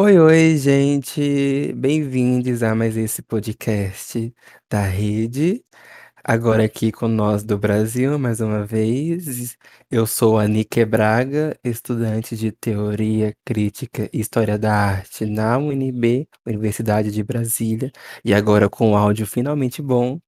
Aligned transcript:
Oi, 0.00 0.16
oi, 0.16 0.56
gente! 0.56 1.72
Bem-vindos 1.74 2.62
a 2.62 2.72
mais 2.72 2.96
esse 2.96 3.20
podcast 3.20 4.32
da 4.70 4.82
rede. 4.82 5.64
Agora 6.22 6.64
aqui 6.64 6.92
com 6.92 7.08
nós 7.08 7.42
do 7.42 7.58
Brasil, 7.58 8.16
mais 8.16 8.40
uma 8.40 8.64
vez. 8.64 9.56
Eu 9.90 10.06
sou 10.06 10.38
a 10.38 10.46
Nike 10.46 10.84
Braga, 10.84 11.58
estudante 11.64 12.36
de 12.36 12.52
Teoria 12.52 13.36
Crítica 13.44 14.08
e 14.12 14.20
História 14.20 14.56
da 14.56 14.72
Arte 14.72 15.26
na 15.26 15.58
UNB, 15.58 16.28
Universidade 16.46 17.10
de 17.10 17.24
Brasília, 17.24 17.90
e 18.24 18.32
agora 18.32 18.68
com 18.70 18.96
áudio 18.96 19.26
finalmente 19.26 19.82
bom. 19.82 20.20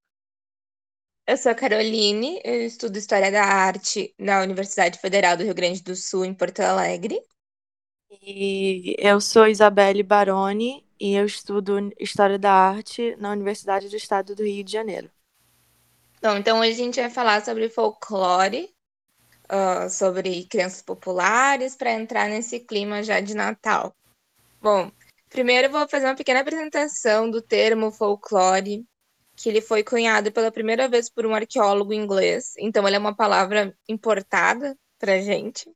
Eu 1.29 1.37
sou 1.37 1.53
a 1.53 1.55
Caroline, 1.55 2.41
eu 2.45 2.67
estudo 2.67 2.99
História 2.99 3.31
da 3.31 3.45
Arte 3.45 4.13
na 4.19 4.43
Universidade 4.43 4.99
Federal 4.99 5.37
do 5.37 5.45
Rio 5.45 5.55
Grande 5.55 5.81
do 5.81 5.95
Sul, 5.95 6.25
em 6.25 6.35
Porto 6.35 6.59
Alegre. 6.59 7.21
E 8.11 8.97
eu 8.99 9.21
sou 9.21 9.47
Isabelle 9.47 10.03
Baroni 10.03 10.85
e 10.99 11.15
eu 11.15 11.25
estudo 11.25 11.93
História 11.97 12.37
da 12.37 12.53
Arte 12.53 13.15
na 13.17 13.31
Universidade 13.31 13.89
do 13.89 13.95
Estado 13.97 14.35
do 14.35 14.43
Rio 14.43 14.65
de 14.65 14.73
Janeiro. 14.73 15.09
Bom, 16.21 16.37
então 16.37 16.59
hoje 16.59 16.73
a 16.73 16.75
gente 16.75 17.01
vai 17.01 17.09
falar 17.09 17.45
sobre 17.45 17.69
folclore, 17.69 18.75
uh, 19.47 19.89
sobre 19.89 20.45
crianças 20.47 20.83
populares, 20.83 21.77
para 21.77 21.93
entrar 21.93 22.29
nesse 22.29 22.59
clima 22.59 23.01
já 23.01 23.21
de 23.21 23.33
Natal. 23.33 23.95
Bom, 24.61 24.91
primeiro 25.29 25.69
eu 25.69 25.73
vou 25.73 25.89
fazer 25.89 26.07
uma 26.07 26.17
pequena 26.17 26.41
apresentação 26.41 27.31
do 27.31 27.41
termo 27.41 27.93
folclore, 27.93 28.85
que 29.37 29.49
ele 29.49 29.61
foi 29.61 29.85
cunhado 29.85 30.33
pela 30.33 30.51
primeira 30.51 30.89
vez 30.89 31.09
por 31.09 31.25
um 31.25 31.35
arqueólogo 31.35 31.95
inglês, 31.95 32.55
então 32.59 32.87
ele 32.89 32.97
é 32.97 32.99
uma 32.99 33.15
palavra 33.15 33.73
importada 33.89 34.77
para 34.99 35.23
gente 35.23 35.73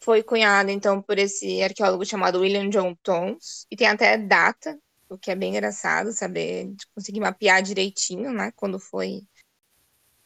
foi 0.00 0.22
cunhado, 0.22 0.70
então, 0.70 1.02
por 1.02 1.18
esse 1.18 1.62
arqueólogo 1.62 2.04
chamado 2.04 2.40
William 2.40 2.68
John 2.68 2.94
Tons, 3.02 3.66
e 3.70 3.76
tem 3.76 3.88
até 3.88 4.16
data, 4.16 4.78
o 5.08 5.18
que 5.18 5.30
é 5.30 5.34
bem 5.34 5.50
engraçado 5.50 6.12
saber, 6.12 6.74
conseguir 6.94 7.20
mapear 7.20 7.62
direitinho, 7.62 8.32
né, 8.32 8.52
quando 8.56 8.78
foi 8.78 9.22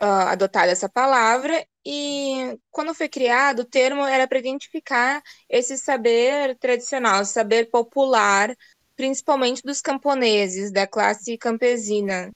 uh, 0.00 0.28
adotada 0.28 0.72
essa 0.72 0.88
palavra, 0.88 1.64
e 1.84 2.58
quando 2.70 2.94
foi 2.94 3.08
criado, 3.08 3.60
o 3.60 3.64
termo 3.64 4.04
era 4.04 4.26
para 4.26 4.38
identificar 4.38 5.22
esse 5.48 5.78
saber 5.78 6.56
tradicional, 6.58 7.24
saber 7.24 7.70
popular, 7.70 8.54
principalmente 8.96 9.62
dos 9.62 9.80
camponeses, 9.80 10.70
da 10.70 10.86
classe 10.86 11.38
campesina. 11.38 12.30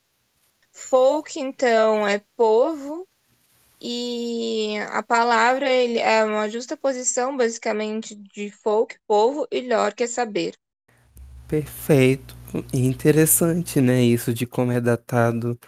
Folk, 0.73 1.39
então, 1.39 2.07
é 2.09 2.23
povo, 2.37 3.07
e 3.87 4.79
a 4.93 5.03
palavra 5.03 5.69
ele 5.71 5.99
é 5.99 6.25
uma 6.25 6.49
justa 6.49 6.75
posição, 6.75 7.37
basicamente, 7.37 8.15
de 8.15 8.51
folk, 8.51 8.97
povo, 9.07 9.47
e 9.51 9.69
lore, 9.69 9.95
que 9.95 10.05
é 10.05 10.07
saber. 10.07 10.55
Perfeito. 11.47 12.35
Interessante, 12.73 13.83
né? 13.83 14.03
Isso 14.03 14.33
de 14.33 14.47
como 14.47 14.73
é 14.73 14.81
datado 14.81 15.59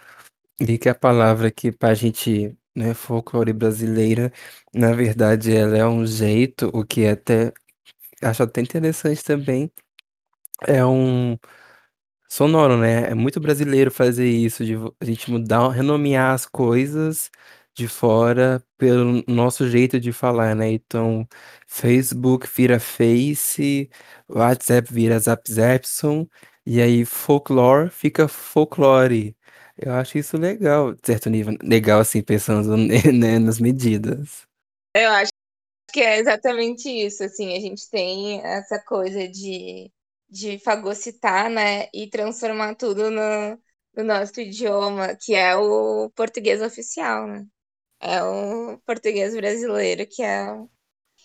e 0.59 0.79
que 0.79 0.89
a 0.89 0.95
palavra 0.95 1.51
que 1.51 1.71
pra 1.71 1.93
gente, 1.93 2.57
né, 2.75 2.95
folclore 2.95 3.53
brasileira, 3.53 4.33
na 4.73 4.93
verdade, 4.93 5.55
ela 5.55 5.77
é 5.77 5.85
um 5.85 6.03
jeito, 6.03 6.71
o 6.73 6.83
que 6.83 7.03
é 7.03 7.11
até 7.11 7.53
acho 8.23 8.41
até 8.41 8.61
interessante 8.61 9.23
também, 9.23 9.71
é 10.67 10.83
um 10.85 11.37
sonoro, 12.27 12.77
né? 12.77 13.11
É 13.11 13.13
muito 13.15 13.39
brasileiro 13.39 13.91
fazer 13.91 14.27
isso, 14.29 14.65
de 14.65 14.75
a 14.99 15.05
gente 15.05 15.29
mudar, 15.31 15.69
renomear 15.69 16.33
as 16.33 16.45
coisas 16.45 17.29
de 17.77 17.87
fora 17.87 18.63
pelo 18.77 19.23
nosso 19.27 19.69
jeito 19.69 19.99
de 19.99 20.11
falar, 20.11 20.55
né? 20.55 20.71
Então, 20.71 21.27
Facebook 21.67 22.47
vira 22.55 22.79
Face, 22.79 23.89
WhatsApp 24.27 24.91
vira 24.91 25.19
Zap 25.19 25.49
Zapson, 25.51 26.27
e 26.65 26.81
aí 26.81 27.05
folklore 27.05 27.89
fica 27.89 28.27
folklore. 28.27 29.37
Eu 29.77 29.93
acho 29.93 30.17
isso 30.17 30.37
legal, 30.37 30.93
de 30.95 31.01
certo 31.05 31.29
nível. 31.29 31.55
Legal, 31.63 31.99
assim, 31.99 32.21
pensando, 32.23 32.75
né, 33.13 33.39
nas 33.39 33.59
medidas. 33.59 34.47
Eu 34.95 35.11
acho 35.11 35.31
que 35.93 36.01
é 36.01 36.19
exatamente 36.19 36.89
isso, 36.89 37.23
assim, 37.23 37.55
a 37.55 37.59
gente 37.59 37.89
tem 37.89 38.41
essa 38.45 38.79
coisa 38.83 39.27
de, 39.27 39.91
de 40.29 40.59
fagocitar, 40.59 41.49
né, 41.49 41.87
e 41.93 42.09
transformar 42.09 42.75
tudo 42.75 43.11
no, 43.11 43.59
no 43.95 44.03
nosso 44.03 44.39
idioma, 44.41 45.15
que 45.15 45.35
é 45.35 45.55
o 45.55 46.09
português 46.15 46.61
oficial, 46.61 47.27
né? 47.27 47.47
É 47.99 48.23
o 48.23 48.77
português 48.85 49.35
brasileiro, 49.35 50.05
que 50.07 50.23
é 50.23 50.47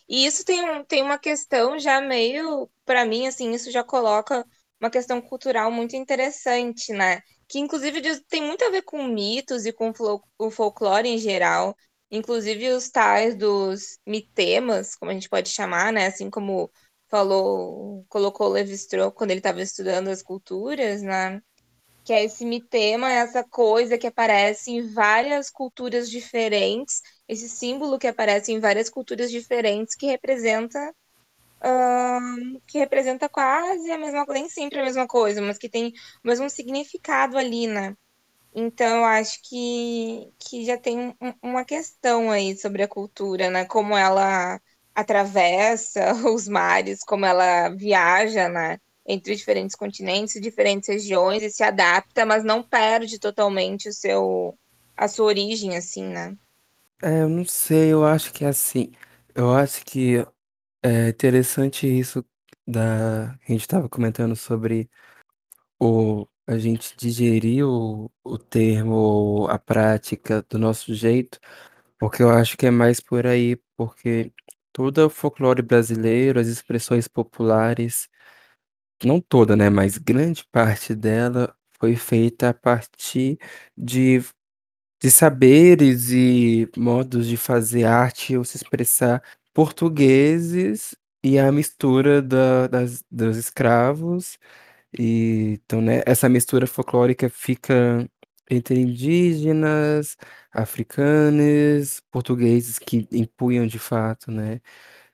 E 0.08 0.26
isso 0.26 0.44
tem, 0.44 0.62
um- 0.64 0.84
tem 0.84 1.02
uma 1.02 1.18
questão 1.18 1.78
já 1.78 2.00
meio, 2.00 2.70
para 2.84 3.04
mim, 3.06 3.26
assim, 3.26 3.52
isso 3.52 3.70
já 3.72 3.84
coloca 3.84 4.44
uma 4.80 4.90
questão 4.90 5.20
cultural 5.22 5.70
muito 5.72 5.96
interessante, 5.96 6.92
né? 6.92 7.20
Que 7.48 7.58
inclusive 7.60 8.00
tem 8.28 8.42
muito 8.42 8.64
a 8.64 8.70
ver 8.70 8.82
com 8.82 9.04
mitos 9.04 9.66
e 9.66 9.72
com 9.72 9.92
o 10.38 10.50
folclore 10.50 11.08
em 11.08 11.18
geral, 11.18 11.76
inclusive 12.10 12.70
os 12.70 12.90
tais 12.90 13.36
dos 13.36 13.98
mitemas, 14.06 14.94
como 14.96 15.10
a 15.12 15.14
gente 15.14 15.28
pode 15.28 15.48
chamar, 15.50 15.92
né? 15.92 16.06
Assim 16.08 16.30
como 16.30 16.70
falou, 17.10 18.04
colocou 18.08 18.48
Levi-Strauss 18.48 19.14
quando 19.16 19.30
ele 19.32 19.40
estava 19.40 19.62
estudando 19.62 20.08
as 20.10 20.22
culturas, 20.22 21.02
né? 21.02 21.40
Que 22.04 22.12
é 22.12 22.24
esse 22.24 22.44
mitema, 22.44 23.10
essa 23.12 23.44
coisa 23.44 23.98
que 23.98 24.06
aparece 24.06 24.70
em 24.72 24.92
várias 24.92 25.50
culturas 25.50 26.10
diferentes, 26.10 27.00
esse 27.28 27.48
símbolo 27.48 27.98
que 27.98 28.06
aparece 28.08 28.52
em 28.52 28.60
várias 28.60 28.90
culturas 28.90 29.30
diferentes, 29.30 29.94
que 29.96 30.06
representa 30.06 30.94
hum, 31.64 32.60
que 32.66 32.78
representa 32.78 33.28
quase 33.28 33.90
a 33.90 33.98
mesma 33.98 34.24
coisa, 34.26 34.40
nem 34.40 34.48
sempre 34.50 34.80
a 34.80 34.84
mesma 34.84 35.06
coisa, 35.06 35.40
mas 35.42 35.58
que 35.58 35.68
tem 35.68 35.88
o 36.24 36.28
mesmo 36.28 36.48
significado 36.50 37.38
ali, 37.38 37.66
né? 37.66 37.94
Então, 38.54 38.98
eu 38.98 39.04
acho 39.04 39.40
que, 39.48 40.32
que 40.40 40.64
já 40.66 40.78
tem 40.78 40.98
um- 41.20 41.34
uma 41.42 41.64
questão 41.64 42.30
aí 42.30 42.56
sobre 42.58 42.82
a 42.82 42.88
cultura, 42.88 43.50
né? 43.50 43.64
Como 43.66 43.96
ela 43.96 44.60
atravessa 44.94 46.12
os 46.34 46.48
mares, 46.48 47.00
como 47.04 47.26
ela 47.26 47.70
viaja, 47.70 48.48
né? 48.48 48.78
Entre 49.06 49.34
diferentes 49.34 49.74
continentes, 49.74 50.40
diferentes 50.40 50.88
regiões 50.88 51.42
e 51.42 51.50
se 51.50 51.62
adapta, 51.62 52.24
mas 52.24 52.44
não 52.44 52.62
perde 52.62 53.18
totalmente 53.18 53.88
o 53.88 53.92
seu, 53.92 54.56
a 54.96 55.08
sua 55.08 55.26
origem, 55.26 55.76
assim, 55.76 56.04
né? 56.04 56.36
É, 57.02 57.22
eu 57.22 57.28
não 57.28 57.44
sei, 57.44 57.92
eu 57.92 58.04
acho 58.04 58.32
que 58.32 58.44
é 58.44 58.48
assim. 58.48 58.92
Eu 59.34 59.52
acho 59.52 59.84
que 59.84 60.24
é 60.82 61.08
interessante 61.08 61.86
isso 61.86 62.24
da 62.66 63.30
a 63.30 63.52
gente 63.52 63.62
estava 63.62 63.88
comentando 63.88 64.36
sobre 64.36 64.88
o 65.80 66.26
a 66.46 66.58
gente 66.58 66.96
digerir 66.96 67.66
o, 67.66 68.10
o 68.24 68.38
termo, 68.38 69.46
a 69.48 69.58
prática 69.58 70.44
do 70.48 70.58
nosso 70.58 70.94
jeito, 70.94 71.38
porque 71.98 72.22
eu 72.22 72.30
acho 72.30 72.56
que 72.56 72.66
é 72.66 72.70
mais 72.70 73.00
por 73.00 73.26
aí, 73.26 73.56
porque 73.76 74.32
todo 74.72 75.06
o 75.06 75.10
folclore 75.10 75.62
brasileiro, 75.62 76.40
as 76.40 76.48
expressões 76.48 77.08
populares, 77.08 78.08
não 79.06 79.20
toda, 79.20 79.56
né, 79.56 79.70
mas 79.70 79.98
grande 79.98 80.44
parte 80.52 80.94
dela 80.94 81.54
foi 81.78 81.96
feita 81.96 82.50
a 82.50 82.54
partir 82.54 83.38
de 83.76 84.22
de 85.02 85.10
saberes 85.10 86.10
e 86.10 86.68
modos 86.76 87.26
de 87.26 87.36
fazer 87.36 87.84
arte 87.84 88.36
ou 88.36 88.44
se 88.44 88.56
expressar 88.56 89.22
portugueses 89.54 90.94
e 91.24 91.38
a 91.38 91.52
mistura 91.52 92.22
da, 92.22 92.66
das, 92.68 93.04
dos 93.10 93.36
escravos. 93.36 94.38
E, 94.98 95.60
então, 95.64 95.80
né, 95.82 96.02
essa 96.06 96.28
mistura 96.28 96.66
folclórica 96.66 97.28
fica 97.30 98.08
entre 98.50 98.78
indígenas, 98.80 100.16
africanos, 100.52 102.02
portugueses 102.10 102.78
que 102.78 103.08
impunham 103.12 103.66
de 103.66 103.78
fato, 103.78 104.30
né? 104.30 104.60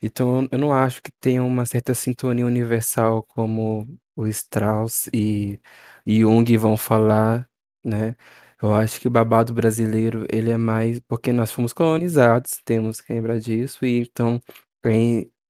Então, 0.03 0.49
eu 0.53 0.59
não 0.59 0.73
acho 0.73 1.03
que 1.03 1.11
tenha 1.21 1.43
uma 1.43 1.67
certa 1.67 1.93
sintonia 1.95 2.47
universal 2.47 3.23
como 3.25 3.87
o 4.15 4.27
Strauss 4.29 5.09
e 5.13 5.61
Jung 6.07 6.57
vão 6.57 6.77
falar, 6.77 7.49
né? 7.85 8.15
Eu 8.63 8.75
acho 8.75 9.01
que 9.01 9.09
o 9.09 9.11
babado 9.11 9.53
brasileiro, 9.55 10.27
ele 10.31 10.51
é 10.51 10.57
mais 10.57 11.01
porque 11.09 11.33
nós 11.33 11.51
fomos 11.53 11.73
colonizados, 11.73 12.61
temos 12.65 13.01
que 13.01 13.13
lembrar 13.13 13.39
disso, 13.41 13.85
e 13.85 14.01
então 14.01 14.41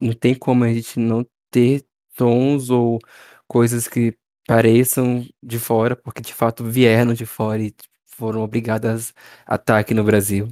não 0.01 0.13
tem 0.13 0.35
como 0.35 0.65
a 0.65 0.73
gente 0.73 0.99
não 0.99 1.27
ter 1.51 1.85
tons 2.17 2.71
ou 2.71 2.99
coisas 3.47 3.89
que 3.89 4.17
pareçam 4.47 5.27
de 5.43 5.59
fora, 5.59 5.97
porque 5.97 6.23
de 6.23 6.33
fato 6.35 6.65
vieram 6.65 7.13
de 7.15 7.27
fora 7.27 7.63
e 7.63 7.75
foram 8.07 8.41
obrigadas 8.43 9.13
a 9.47 9.55
estar 9.57 9.79
aqui 9.79 9.95
no 9.95 10.05
Brasil. 10.05 10.49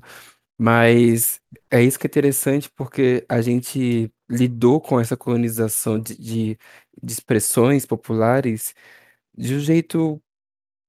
Mas 0.58 1.40
é 1.70 1.82
isso 1.82 1.98
que 1.98 2.06
é 2.06 2.08
interessante 2.10 2.70
porque 2.70 3.24
a 3.28 3.42
gente 3.42 4.10
lidou 4.30 4.80
com 4.80 4.98
essa 5.00 5.16
colonização 5.16 5.98
de, 6.00 6.16
de, 6.16 6.58
de 7.02 7.12
expressões 7.12 7.84
populares 7.86 8.74
de 9.36 9.54
um 9.56 9.60
jeito 9.60 10.22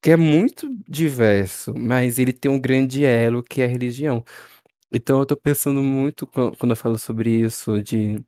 que 0.02 0.12
é 0.12 0.18
muito 0.18 0.70
diverso, 0.88 1.74
mas 1.78 2.20
ele 2.20 2.34
tem 2.34 2.52
um 2.52 2.60
grande 2.60 3.06
elo 3.06 3.44
que 3.44 3.62
é 3.62 3.66
a 3.66 3.68
religião. 3.68 4.24
Então 4.92 5.20
eu 5.20 5.26
tô 5.26 5.38
pensando 5.38 5.84
muito 5.84 6.28
quan- 6.28 6.54
quando 6.56 6.72
eu 6.72 6.78
falo 6.78 6.98
sobre 7.00 7.32
isso, 7.42 7.82
de 7.84 8.24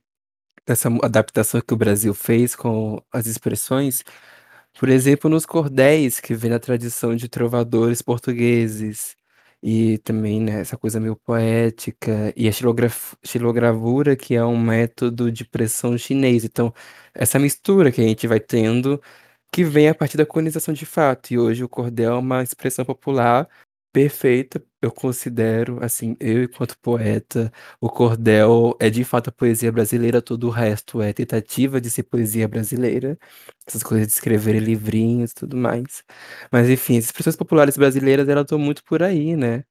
essa 0.66 0.88
adaptação 1.04 1.60
que 1.60 1.74
o 1.74 1.76
Brasil 1.76 2.14
fez 2.14 2.54
com 2.56 3.02
as 3.12 3.26
expressões, 3.26 4.04
por 4.78 4.88
exemplo, 4.88 5.30
nos 5.30 5.46
cordéis, 5.46 6.20
que 6.20 6.34
vem 6.34 6.50
da 6.50 6.58
tradição 6.60 7.16
de 7.16 7.28
trovadores 7.28 8.02
portugueses, 8.02 9.16
e 9.62 9.98
também, 9.98 10.40
né, 10.40 10.60
essa 10.60 10.76
coisa 10.76 11.00
meio 11.00 11.16
poética, 11.16 12.32
e 12.36 12.48
a 12.48 12.52
xilogravura, 13.24 14.16
que 14.16 14.34
é 14.34 14.44
um 14.44 14.58
método 14.60 15.30
de 15.30 15.44
pressão 15.44 15.96
chinês. 15.98 16.44
Então, 16.44 16.72
essa 17.14 17.38
mistura 17.38 17.92
que 17.92 18.00
a 18.00 18.04
gente 18.04 18.26
vai 18.26 18.40
tendo, 18.40 19.00
que 19.52 19.64
vem 19.64 19.88
a 19.88 19.94
partir 19.94 20.16
da 20.16 20.26
colonização 20.26 20.74
de 20.74 20.86
fato, 20.86 21.32
e 21.32 21.38
hoje 21.38 21.64
o 21.64 21.68
cordel 21.68 22.12
é 22.14 22.18
uma 22.18 22.42
expressão 22.42 22.84
popular 22.84 23.48
perfeita, 23.92 24.62
eu 24.80 24.90
considero, 24.92 25.82
assim, 25.84 26.16
eu 26.20 26.44
enquanto 26.44 26.78
poeta, 26.78 27.52
o 27.80 27.88
cordel 27.90 28.76
é 28.80 28.88
de 28.90 29.04
fato 29.04 29.28
a 29.28 29.32
poesia 29.32 29.72
brasileira, 29.72 30.22
todo 30.22 30.46
o 30.46 30.50
resto 30.50 31.02
é 31.02 31.12
tentativa 31.12 31.80
de 31.80 31.90
ser 31.90 32.04
poesia 32.04 32.48
brasileira, 32.48 33.18
essas 33.66 33.82
coisas 33.82 34.06
de 34.06 34.12
escrever 34.14 34.58
livrinhos 34.60 35.32
e 35.32 35.34
tudo 35.34 35.56
mais. 35.56 36.04
Mas 36.52 36.68
enfim, 36.68 36.98
as 36.98 37.06
expressões 37.06 37.36
populares 37.36 37.76
brasileiras, 37.76 38.28
elas 38.28 38.44
estão 38.44 38.58
muito 38.58 38.84
por 38.84 39.02
aí, 39.02 39.36
né? 39.36 39.64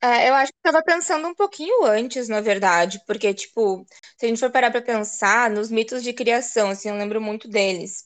É, 0.00 0.28
eu 0.28 0.34
acho 0.34 0.52
que 0.52 0.58
estava 0.58 0.82
pensando 0.84 1.28
um 1.28 1.34
pouquinho 1.34 1.84
antes, 1.84 2.28
na 2.28 2.40
verdade, 2.40 3.00
porque, 3.06 3.32
tipo, 3.32 3.86
se 4.18 4.26
a 4.26 4.28
gente 4.28 4.40
for 4.40 4.50
parar 4.50 4.70
para 4.72 4.82
pensar 4.82 5.48
nos 5.50 5.70
mitos 5.70 6.02
de 6.02 6.12
criação, 6.12 6.70
assim, 6.70 6.88
eu 6.88 6.96
lembro 6.96 7.20
muito 7.20 7.48
deles. 7.48 8.04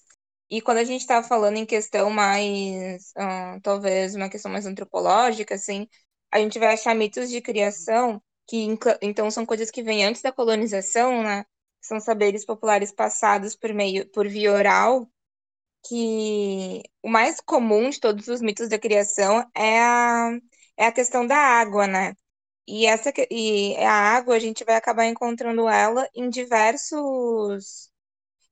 E 0.51 0.61
quando 0.61 0.79
a 0.79 0.85
gente 0.85 1.01
estava 1.01 1.27
falando 1.27 1.57
em 1.57 1.67
questão 1.67 2.11
mais, 2.11 3.13
ah, 3.17 3.59
talvez 3.63 4.15
uma 4.15 4.29
questão 4.29 4.51
mais 4.51 4.67
antropológica, 4.67 5.55
assim, 5.57 5.89
a 6.31 6.39
gente 6.39 6.59
vai 6.59 6.75
achar 6.75 6.95
mitos 6.95 7.29
de 7.31 7.41
criação 7.41 8.23
que, 8.47 8.67
então, 9.03 9.31
são 9.31 9.45
coisas 9.47 9.71
que 9.71 9.83
vêm 9.83 10.05
antes 10.05 10.23
da 10.23 10.33
colonização, 10.33 11.23
né? 11.23 11.45
São 11.81 11.99
saberes 12.01 12.45
populares 12.45 12.93
passados 12.93 13.57
por 13.57 13.73
meio, 13.75 14.09
por 14.11 14.29
via 14.29 14.53
oral, 14.53 15.09
que 15.89 16.83
o 17.03 17.09
mais 17.09 17.41
comum 17.41 17.91
de 17.91 18.01
todos 18.01 18.29
os 18.29 18.41
mitos 18.41 18.69
da 18.69 18.79
criação 18.79 19.49
é 19.55 19.81
a, 19.81 20.31
é 20.77 20.87
a 20.87 20.93
questão 20.93 21.27
da 21.27 21.37
água, 21.37 21.87
né? 21.87 22.15
E 22.67 22.87
essa 22.87 23.13
e 23.31 23.77
a 23.79 23.93
água 23.93 24.37
a 24.37 24.39
gente 24.41 24.65
vai 24.65 24.77
acabar 24.77 25.07
encontrando 25.07 25.69
ela 25.69 26.09
em 26.15 26.31
diversos 26.31 27.91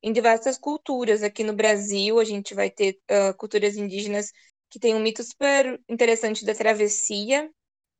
em 0.04 0.12
diversas 0.12 0.58
culturas 0.58 1.22
aqui 1.24 1.44
no 1.44 1.54
Brasil. 1.54 2.20
A 2.20 2.24
gente 2.24 2.54
vai 2.54 2.70
ter 2.70 2.98
ah, 3.10 3.34
culturas 3.34 3.76
indígenas 3.76 4.32
que 4.70 4.78
tem 4.80 4.94
um 4.94 5.00
mito 5.00 5.22
super 5.24 5.80
interessante 5.88 6.44
da 6.44 6.54
travessia, 6.54 7.50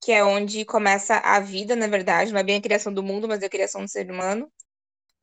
que 0.03 0.13
é 0.13 0.25
onde 0.25 0.65
começa 0.67 1.17
a 1.19 1.41
vida, 1.41 1.77
na 1.77 1.87
verdade, 1.89 2.33
não 2.33 2.41
é 2.41 2.45
bem 2.45 2.59
a 2.59 2.63
criação 2.63 2.93
do 2.95 3.03
mundo, 3.03 3.29
mas 3.29 3.43
é 3.43 3.47
a 3.47 3.51
criação 3.51 3.83
do 3.85 3.89
ser 3.91 4.11
humano. 4.11 4.51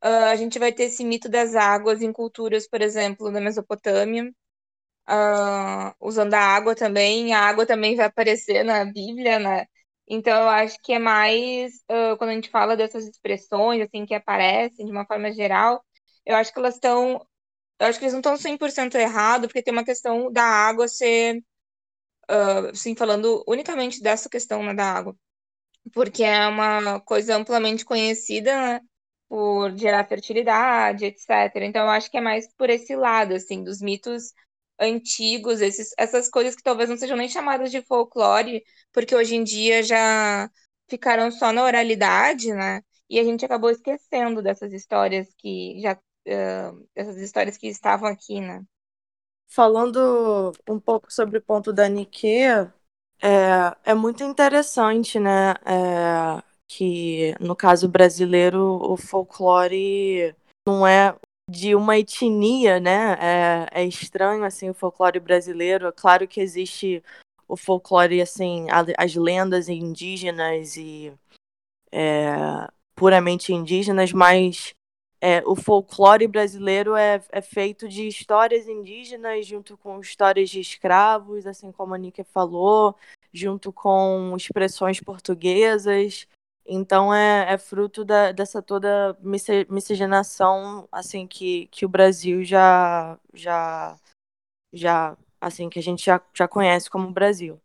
Ah, 0.01 0.31
a 0.31 0.35
gente 0.35 0.59
vai 0.59 0.71
ter 0.73 0.85
esse 0.85 1.03
mito 1.03 1.29
das 1.29 1.55
águas 1.55 2.01
em 2.01 2.11
culturas, 2.13 2.67
por 2.67 2.81
exemplo, 2.81 3.31
da 3.31 3.41
Mesopotâmia, 3.41 4.31
ah, 5.07 5.95
usando 5.99 6.33
a 6.35 6.39
água 6.39 6.75
também. 6.75 7.33
A 7.33 7.41
água 7.41 7.65
também 7.65 7.95
vai 7.95 8.05
aparecer 8.07 8.63
na 8.63 8.85
Bíblia, 8.85 9.39
né? 9.39 9.65
Então, 10.07 10.33
eu 10.43 10.49
acho 10.49 10.77
que 10.83 10.93
é 10.93 10.99
mais 10.99 11.73
ah, 11.89 12.15
quando 12.17 12.31
a 12.31 12.33
gente 12.35 12.49
fala 12.49 12.75
dessas 12.77 13.05
expressões, 13.07 13.81
assim, 13.81 14.05
que 14.05 14.13
aparecem 14.15 14.85
de 14.85 14.91
uma 14.91 15.05
forma 15.05 15.31
geral, 15.33 15.83
eu 16.25 16.35
acho 16.35 16.53
que 16.53 16.59
elas 16.59 16.75
estão. 16.75 17.25
Eu 17.79 17.87
acho 17.87 17.99
que 17.99 18.05
eles 18.05 18.13
não 18.13 18.21
estão 18.21 18.37
100% 18.37 18.95
errado, 18.97 19.47
porque 19.47 19.63
tem 19.63 19.73
uma 19.73 19.85
questão 19.85 20.31
da 20.31 20.43
água 20.43 20.87
ser, 20.87 21.43
ah, 22.29 22.69
assim, 22.71 22.95
falando 22.95 23.43
unicamente 23.47 24.01
dessa 24.01 24.29
questão, 24.29 24.63
né, 24.63 24.73
da 24.73 24.85
água 24.85 25.15
porque 25.93 26.23
é 26.23 26.47
uma 26.47 26.99
coisa 27.01 27.35
amplamente 27.35 27.85
conhecida, 27.85 28.55
né, 28.75 28.81
por 29.29 29.75
gerar 29.77 30.05
fertilidade, 30.07 31.05
etc. 31.05 31.65
Então, 31.65 31.83
eu 31.83 31.89
acho 31.89 32.09
que 32.11 32.17
é 32.17 32.21
mais 32.21 32.47
por 32.55 32.69
esse 32.69 32.95
lado, 32.95 33.33
assim, 33.33 33.63
dos 33.63 33.81
mitos 33.81 34.33
antigos, 34.79 35.61
esses, 35.61 35.91
essas 35.97 36.29
coisas 36.29 36.55
que 36.55 36.63
talvez 36.63 36.89
não 36.89 36.97
sejam 36.97 37.17
nem 37.17 37.29
chamadas 37.29 37.71
de 37.71 37.81
folclore, 37.83 38.63
porque 38.91 39.15
hoje 39.15 39.35
em 39.35 39.43
dia 39.43 39.83
já 39.83 40.49
ficaram 40.89 41.31
só 41.31 41.51
na 41.53 41.63
oralidade, 41.63 42.53
né? 42.53 42.81
E 43.09 43.19
a 43.19 43.23
gente 43.23 43.45
acabou 43.45 43.69
esquecendo 43.69 44.41
dessas 44.41 44.73
histórias 44.73 45.27
que 45.37 45.79
já, 45.81 45.97
eh, 46.25 46.71
dessas 46.95 47.17
histórias 47.17 47.57
que 47.57 47.67
estavam 47.67 48.09
aqui, 48.09 48.39
né? 48.39 48.63
Falando 49.47 50.51
um 50.69 50.79
pouco 50.79 51.11
sobre 51.11 51.37
o 51.37 51.41
ponto 51.41 51.73
da 51.73 51.89
Nikkei, 51.89 52.47
é, 53.21 53.75
é 53.83 53.93
muito 53.93 54.23
interessante, 54.23 55.19
né? 55.19 55.53
é, 55.65 56.41
que 56.67 57.35
no 57.39 57.55
caso 57.55 57.87
brasileiro 57.87 58.79
o 58.81 58.97
folclore 58.97 60.35
não 60.67 60.87
é 60.87 61.15
de 61.49 61.75
uma 61.75 61.97
etnia, 61.99 62.79
né? 62.79 63.17
É, 63.21 63.81
é 63.81 63.85
estranho 63.85 64.43
assim 64.43 64.69
o 64.69 64.73
folclore 64.73 65.19
brasileiro. 65.19 65.87
É 65.87 65.91
claro 65.91 66.27
que 66.27 66.39
existe 66.41 67.03
o 67.47 67.55
folclore 67.55 68.21
assim, 68.21 68.67
as 68.97 69.15
lendas 69.15 69.69
indígenas 69.69 70.77
e 70.77 71.13
é, 71.91 72.67
puramente 72.95 73.53
indígenas, 73.53 74.13
mas 74.13 74.73
é, 75.21 75.43
o 75.45 75.55
folclore 75.55 76.27
brasileiro 76.27 76.95
é, 76.95 77.21
é 77.31 77.41
feito 77.41 77.87
de 77.87 78.07
histórias 78.07 78.67
indígenas 78.67 79.45
junto 79.45 79.77
com 79.77 79.99
histórias 79.99 80.49
de 80.49 80.59
escravos, 80.59 81.45
assim 81.45 81.71
como 81.71 81.93
a 81.93 81.97
Nika 81.97 82.23
falou, 82.23 82.95
junto 83.31 83.71
com 83.71 84.33
expressões 84.35 84.99
portuguesas. 84.99 86.27
Então 86.65 87.13
é, 87.13 87.53
é 87.53 87.57
fruto 87.57 88.03
da, 88.03 88.31
dessa 88.31 88.61
toda 88.63 89.15
misci- 89.21 89.67
miscigenação 89.69 90.87
assim 90.91 91.27
que, 91.27 91.67
que 91.67 91.85
o 91.85 91.89
Brasil 91.89 92.43
já 92.43 93.19
já 93.33 93.95
já 94.73 95.17
assim 95.39 95.69
que 95.69 95.79
a 95.79 95.83
gente 95.83 96.03
já, 96.05 96.21
já 96.33 96.47
conhece 96.47 96.89
como 96.89 97.11
Brasil. 97.11 97.61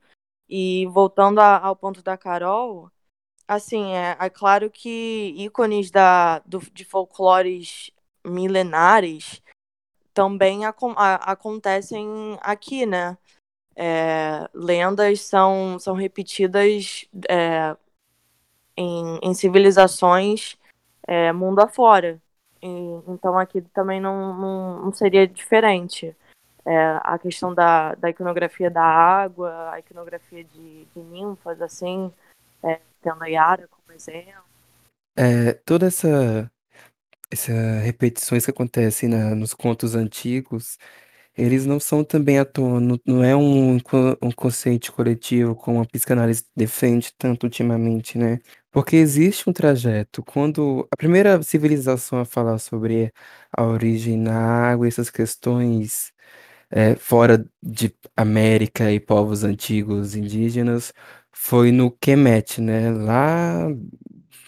E 0.49 0.87
voltando 0.89 1.41
a- 1.41 1.59
ao 1.59 1.77
ponto 1.77 2.03
da 2.03 2.17
Carol, 2.17 2.91
Assim, 3.49 3.93
é, 3.95 4.17
é 4.19 4.31
claro 4.31 4.71
que 4.71 5.35
ícones 5.37 5.91
da, 5.91 6.41
do, 6.41 6.59
de 6.73 6.85
folclores 6.85 7.91
milenares 8.25 9.41
também 10.13 10.65
acon- 10.65 10.95
a- 10.97 11.17
acontecem 11.33 12.39
aqui, 12.41 12.87
né? 12.87 13.17
É, 13.77 14.49
lendas 14.55 15.21
são, 15.21 15.79
são 15.79 15.95
repetidas 15.95 17.07
é, 17.29 17.77
em, 18.77 19.19
em 19.23 19.35
civilizações 19.35 20.57
é, 21.07 21.33
mundo 21.33 21.61
afora. 21.61 22.21
E, 22.63 22.69
então 23.09 23.39
aqui 23.39 23.61
também 23.63 24.01
não, 24.01 24.35
não, 24.35 24.83
não 24.87 24.93
seria 24.93 25.27
diferente. 25.27 26.17
É, 26.65 26.99
a 27.03 27.19
questão 27.19 27.55
da, 27.55 27.95
da 27.95 28.11
iconografia 28.11 28.69
da 28.69 28.83
água, 28.83 29.71
a 29.71 29.79
iconografia 29.79 30.43
de, 30.43 30.85
de 30.87 31.01
ninfas, 31.01 31.63
assim, 31.63 32.13
é, 32.63 32.81
tendo 33.07 33.23
a 33.23 33.29
Yara 33.29 33.69
como 33.69 33.93
exemplo. 33.93 34.43
É, 35.19 35.55
toda 35.65 35.87
essa, 35.87 36.51
essa 37.31 37.53
repetições 37.81 38.45
que 38.47 38.51
acontecem 38.53 39.09
na- 39.09 39.35
nos 39.35 39.55
contos 39.55 39.95
antigos, 39.97 40.79
eles 41.37 41.67
não 41.67 41.81
são 41.81 42.05
também 42.05 42.39
à 42.39 42.45
toa, 42.47 42.81
não, 42.81 42.99
não 43.07 43.25
é 43.25 43.37
um, 43.37 43.77
um 44.23 44.33
consciente 44.33 44.93
coletivo 44.93 45.57
como 45.57 45.81
a 45.83 45.87
psicanálise 45.87 46.45
defende 46.57 47.13
tanto 47.19 47.45
ultimamente, 47.45 48.19
né? 48.19 48.41
Porque 48.73 48.97
existe 48.97 49.49
um 49.51 49.53
trajeto. 49.55 50.23
Quando 50.25 50.89
a 50.93 50.97
primeira 50.97 51.43
civilização 51.43 52.21
a 52.21 52.25
falar 52.27 52.59
sobre 52.59 53.13
a 53.57 53.65
origem 53.65 54.17
na 54.19 54.35
água, 54.73 54.89
essas 54.89 55.11
questões 55.11 56.13
é, 56.71 56.95
fora 56.97 57.45
de 57.63 57.95
América 58.17 58.91
e 58.93 59.01
povos 59.01 59.45
antigos 59.45 60.15
indígenas, 60.15 60.93
foi 61.37 61.71
no 61.73 61.91
Kemet, 61.91 62.61
né? 62.61 62.91
Lá 62.91 63.69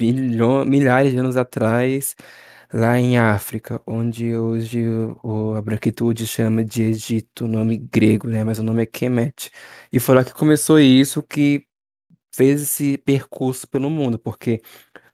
milho- 0.01 0.65
milhares 0.67 1.13
de 1.13 1.19
anos 1.19 1.37
atrás, 1.37 2.15
lá 2.73 2.99
em 2.99 3.19
África, 3.19 3.81
onde 3.87 4.37
hoje 4.37 4.85
o, 5.23 5.55
a 5.55 5.63
branquitude 5.63 6.27
chama 6.27 6.65
de 6.65 6.83
Egito, 6.85 7.47
nome 7.49 7.79
grego, 7.79 8.29
né? 8.29 8.45
Mas 8.45 8.59
o 8.59 8.63
nome 8.63 8.83
é 8.83 8.87
Kemet. 8.87 9.51
E 9.93 10.01
foi 10.01 10.15
lá 10.17 10.25
que 10.25 10.33
começou 10.35 10.79
isso, 10.81 11.23
que 11.23 11.65
fez 12.35 12.63
esse 12.63 12.99
percurso 12.99 13.69
pelo 13.69 13.91
mundo, 13.91 14.19
porque 14.19 14.63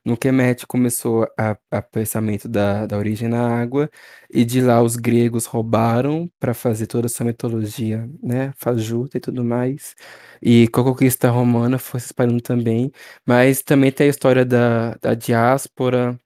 no 0.04 0.16
Kemet 0.16 0.66
começou 0.66 1.26
a, 1.38 1.56
a 1.70 1.82
pensamento 1.82 2.48
da, 2.48 2.86
da 2.86 2.98
origem 2.98 3.28
na 3.28 3.48
água, 3.60 3.90
e 4.30 4.44
de 4.44 4.60
lá 4.60 4.82
os 4.82 4.96
gregos 4.96 5.46
roubaram 5.46 6.30
para 6.38 6.54
fazer 6.54 6.86
toda 6.86 7.06
essa 7.06 7.24
mitologia, 7.24 8.08
né, 8.22 8.52
fajuta 8.56 9.16
e 9.16 9.20
tudo 9.20 9.44
mais. 9.44 9.94
E 10.42 10.68
com 10.68 10.80
a 10.82 10.84
conquista 10.84 11.30
romana 11.30 11.78
foi 11.78 12.00
se 12.00 12.06
espalhando 12.06 12.40
também, 12.42 12.90
mas 13.26 13.62
também 13.62 13.90
tem 13.92 14.06
a 14.08 14.10
história 14.10 14.44
da, 14.44 14.94
da 14.96 15.14
diáspora 15.14 16.18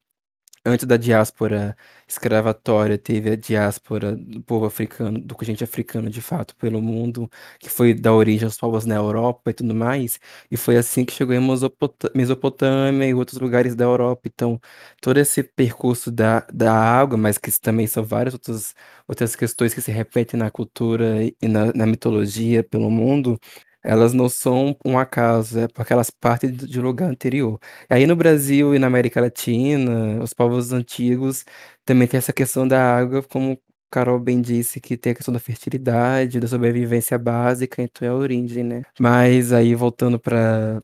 antes 0.64 0.86
da 0.86 0.96
diáspora 0.96 1.76
escravatória, 2.08 2.96
teve 2.98 3.30
a 3.30 3.36
diáspora 3.36 4.16
do 4.16 4.42
povo 4.42 4.64
africano, 4.66 5.18
do 5.20 5.36
gente 5.42 5.62
africano 5.62 6.08
de 6.10 6.20
fato 6.22 6.56
pelo 6.56 6.80
mundo, 6.82 7.30
que 7.60 7.68
foi 7.70 7.94
da 7.94 8.12
origem 8.14 8.44
aos 8.46 8.56
povos 8.56 8.84
na 8.86 8.94
Europa 8.96 9.50
e 9.50 9.54
tudo 9.54 9.74
mais, 9.74 10.18
e 10.50 10.56
foi 10.56 10.76
assim 10.76 11.04
que 11.04 11.12
chegou 11.12 11.34
em 11.34 11.40
Mesopotâ- 11.40 12.10
Mesopotâmia 12.14 13.06
e 13.08 13.14
outros 13.14 13.38
lugares 13.40 13.74
da 13.74 13.84
Europa. 13.84 14.22
Então, 14.26 14.60
todo 15.00 15.18
esse 15.18 15.42
percurso 15.42 16.10
da, 16.10 16.40
da 16.52 16.72
água, 16.74 17.16
mas 17.18 17.38
que 17.38 17.50
também 17.60 17.86
são 17.86 18.04
várias 18.04 18.34
outras, 18.34 18.74
outras 19.06 19.36
questões 19.36 19.74
que 19.74 19.80
se 19.80 19.90
repetem 19.90 20.38
na 20.38 20.50
cultura 20.50 21.22
e 21.40 21.48
na, 21.48 21.72
na 21.72 21.86
mitologia 21.86 22.62
pelo 22.64 22.90
mundo. 22.90 23.38
Elas 23.84 24.12
não 24.12 24.28
são 24.28 24.76
um 24.84 24.98
acaso, 24.98 25.60
é 25.60 25.68
porque 25.68 25.92
elas 25.92 26.10
partem 26.10 26.50
de 26.52 26.80
um 26.80 26.82
lugar 26.82 27.08
anterior. 27.10 27.58
Aí 27.88 28.06
no 28.06 28.16
Brasil 28.16 28.74
e 28.74 28.78
na 28.78 28.88
América 28.88 29.20
Latina, 29.20 30.22
os 30.22 30.34
povos 30.34 30.72
antigos 30.72 31.44
também 31.84 32.08
tem 32.08 32.18
essa 32.18 32.32
questão 32.32 32.66
da 32.66 32.96
água, 32.96 33.22
como 33.22 33.58
Carol 33.90 34.18
bem 34.18 34.40
disse, 34.40 34.80
que 34.80 34.96
tem 34.96 35.12
a 35.12 35.14
questão 35.14 35.32
da 35.32 35.40
fertilidade, 35.40 36.40
da 36.40 36.48
sobrevivência 36.48 37.18
básica, 37.18 37.82
então 37.82 38.06
é 38.06 38.10
a 38.10 38.14
origem, 38.14 38.64
né? 38.64 38.82
Mas 39.00 39.52
aí 39.52 39.74
voltando 39.74 40.18
para 40.18 40.82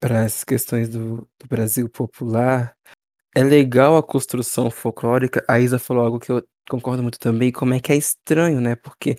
para 0.00 0.24
essas 0.24 0.44
questões 0.44 0.88
do, 0.90 1.26
do 1.38 1.48
Brasil 1.48 1.88
popular, 1.88 2.76
é 3.34 3.42
legal 3.42 3.96
a 3.96 4.02
construção 4.02 4.70
folclórica. 4.70 5.44
A 5.48 5.58
Isa 5.60 5.78
falou 5.78 6.04
algo 6.04 6.20
que 6.20 6.30
eu 6.30 6.44
concordo 6.68 7.02
muito 7.02 7.18
também, 7.18 7.50
como 7.52 7.74
é 7.74 7.80
que 7.80 7.92
é 7.92 7.96
estranho, 7.96 8.60
né? 8.60 8.76
Porque 8.76 9.16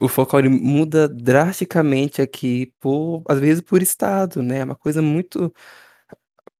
o 0.00 0.08
folclore 0.08 0.48
muda 0.48 1.08
drasticamente 1.08 2.22
aqui, 2.22 2.72
por, 2.80 3.22
às 3.28 3.38
vezes 3.40 3.60
por 3.62 3.82
estado, 3.82 4.42
né? 4.42 4.58
É 4.60 4.64
uma 4.64 4.76
coisa 4.76 5.02
muito 5.02 5.52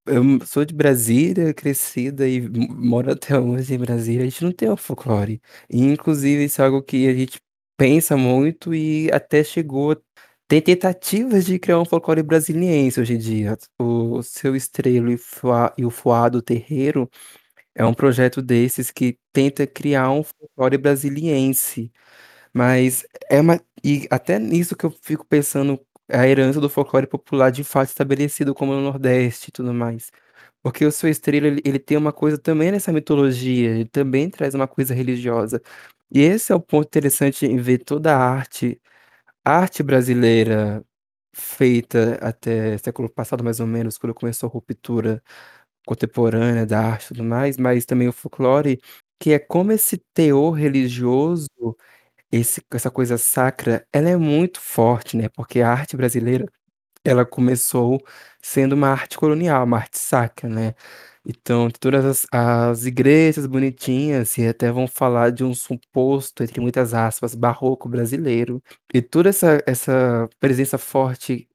eu 0.07 0.23
sou 0.47 0.65
de 0.65 0.75
Brasília, 0.75 1.53
crescida 1.53 2.29
e 2.29 2.41
moro 2.49 3.11
até 3.13 3.39
hoje 3.39 3.75
em 3.75 3.79
Brasília. 3.79 4.23
A 4.23 4.25
gente 4.29 4.45
não 4.45 4.53
tem 4.53 4.71
um 4.71 4.77
folclore. 4.77 5.41
E, 5.69 5.81
inclusive, 5.83 6.45
isso 6.45 6.63
é 6.63 6.65
algo 6.65 6.83
que 6.83 7.09
a 7.09 7.15
gente 7.15 7.41
pensa 7.77 8.17
muito 8.17 8.75
e 8.75 9.11
até 9.13 9.43
chegou. 9.45 9.97
Tem 10.49 10.63
tentativas 10.63 11.45
de 11.45 11.59
criar 11.59 11.81
um 11.81 11.85
folclore 11.85 12.23
brasiliense 12.23 13.01
hoje 13.01 13.15
em 13.15 13.19
dia. 13.19 13.57
O 13.81 14.23
Seu 14.23 14.55
Estrelo 14.55 15.11
e, 15.13 15.19
e 15.79 15.85
o 15.85 15.91
Fuado 15.91 16.41
Terreiro 16.41 17.11
é 17.75 17.85
um 17.85 17.95
projeto 17.95 18.43
desses 18.43 18.91
que 18.91 19.19
tenta 19.33 19.67
criar 19.67 20.11
um 20.11 20.23
folclore 20.25 20.79
brasiliense. 20.79 21.93
Mas 22.57 23.05
é 23.31 23.41
uma. 23.41 23.61
E 23.85 24.07
até 24.11 24.39
nisso 24.39 24.75
que 24.77 24.87
eu 24.87 24.91
fico 25.03 25.27
pensando, 25.27 25.79
a 26.11 26.27
herança 26.27 26.61
do 26.61 26.71
folclore 26.71 27.07
popular 27.07 27.51
de 27.51 27.63
fato 27.65 27.89
estabelecido 27.91 28.55
como 28.55 28.73
no 28.75 28.81
Nordeste 28.83 29.51
e 29.51 29.53
tudo 29.53 29.75
mais. 29.75 30.11
Porque 30.63 30.85
o 30.87 30.93
Sua 30.93 31.11
Estrela, 31.11 31.47
ele, 31.49 31.63
ele 31.65 31.79
tem 31.79 31.97
uma 31.99 32.13
coisa 32.13 32.39
também 32.39 32.73
nessa 32.73 32.93
mitologia, 32.93 33.71
ele 33.73 33.85
também 33.87 34.31
traz 34.31 34.55
uma 34.55 34.67
coisa 34.69 34.95
religiosa. 34.95 35.63
E 36.11 36.21
esse 36.23 36.53
é 36.53 36.57
o 36.57 36.61
ponto 36.61 36.87
interessante 36.89 37.47
em 37.47 37.57
ver 37.59 37.79
toda 37.81 38.15
a 38.17 38.19
arte, 38.19 38.81
arte 39.45 39.83
brasileira 39.83 40.85
feita 41.35 42.19
até 42.23 42.79
século 42.79 43.11
passado, 43.11 43.45
mais 43.45 43.61
ou 43.61 43.67
menos, 43.67 43.99
quando 43.99 44.15
começou 44.15 44.49
a 44.49 44.53
ruptura 44.53 45.23
contemporânea 45.87 46.67
da 46.67 46.81
arte 46.81 47.07
e 47.07 47.09
tudo 47.09 47.25
mais, 47.25 47.57
mas 47.57 47.85
também 47.87 48.09
o 48.09 48.13
folclore, 48.13 48.81
que 49.21 49.33
é 49.33 49.39
como 49.39 49.73
esse 49.73 49.99
teor 50.15 50.53
religioso 50.55 51.49
esse 52.33 52.63
essa 52.73 52.91
coisa 52.91 53.19
sacra, 53.19 53.87
ela 53.93 54.09
é 54.11 54.17
muito 54.17 54.61
forte, 54.61 55.17
né, 55.17 55.29
porque 55.31 55.61
a 55.61 55.71
arte 55.73 55.97
brasileira, 55.97 56.47
ela 57.05 57.25
começou 57.27 58.01
sendo 58.43 58.75
uma 58.75 58.89
arte 58.91 59.19
colonial, 59.19 59.65
uma 59.65 59.79
arte 59.79 59.99
sacra, 59.99 60.49
né. 60.49 60.75
Então 61.27 61.71
todas 61.81 62.05
as 62.05 62.27
as 62.33 62.87
igrejas 62.87 63.47
bonitinhas 63.47 64.39
e 64.39 64.47
até 64.49 64.73
vão 64.73 64.89
falar 64.89 65.31
de 65.33 65.45
um 65.45 65.55
suposto, 65.55 66.43
entre 66.45 66.61
muitas 66.61 66.95
aspas, 66.95 67.35
"barroco 67.35 67.89
brasileiro", 67.89 68.63
e 68.95 69.03
toda 69.03 69.31
essa 69.31 69.63
essa 69.67 70.29
presença 70.41 70.79
forte 70.79 71.49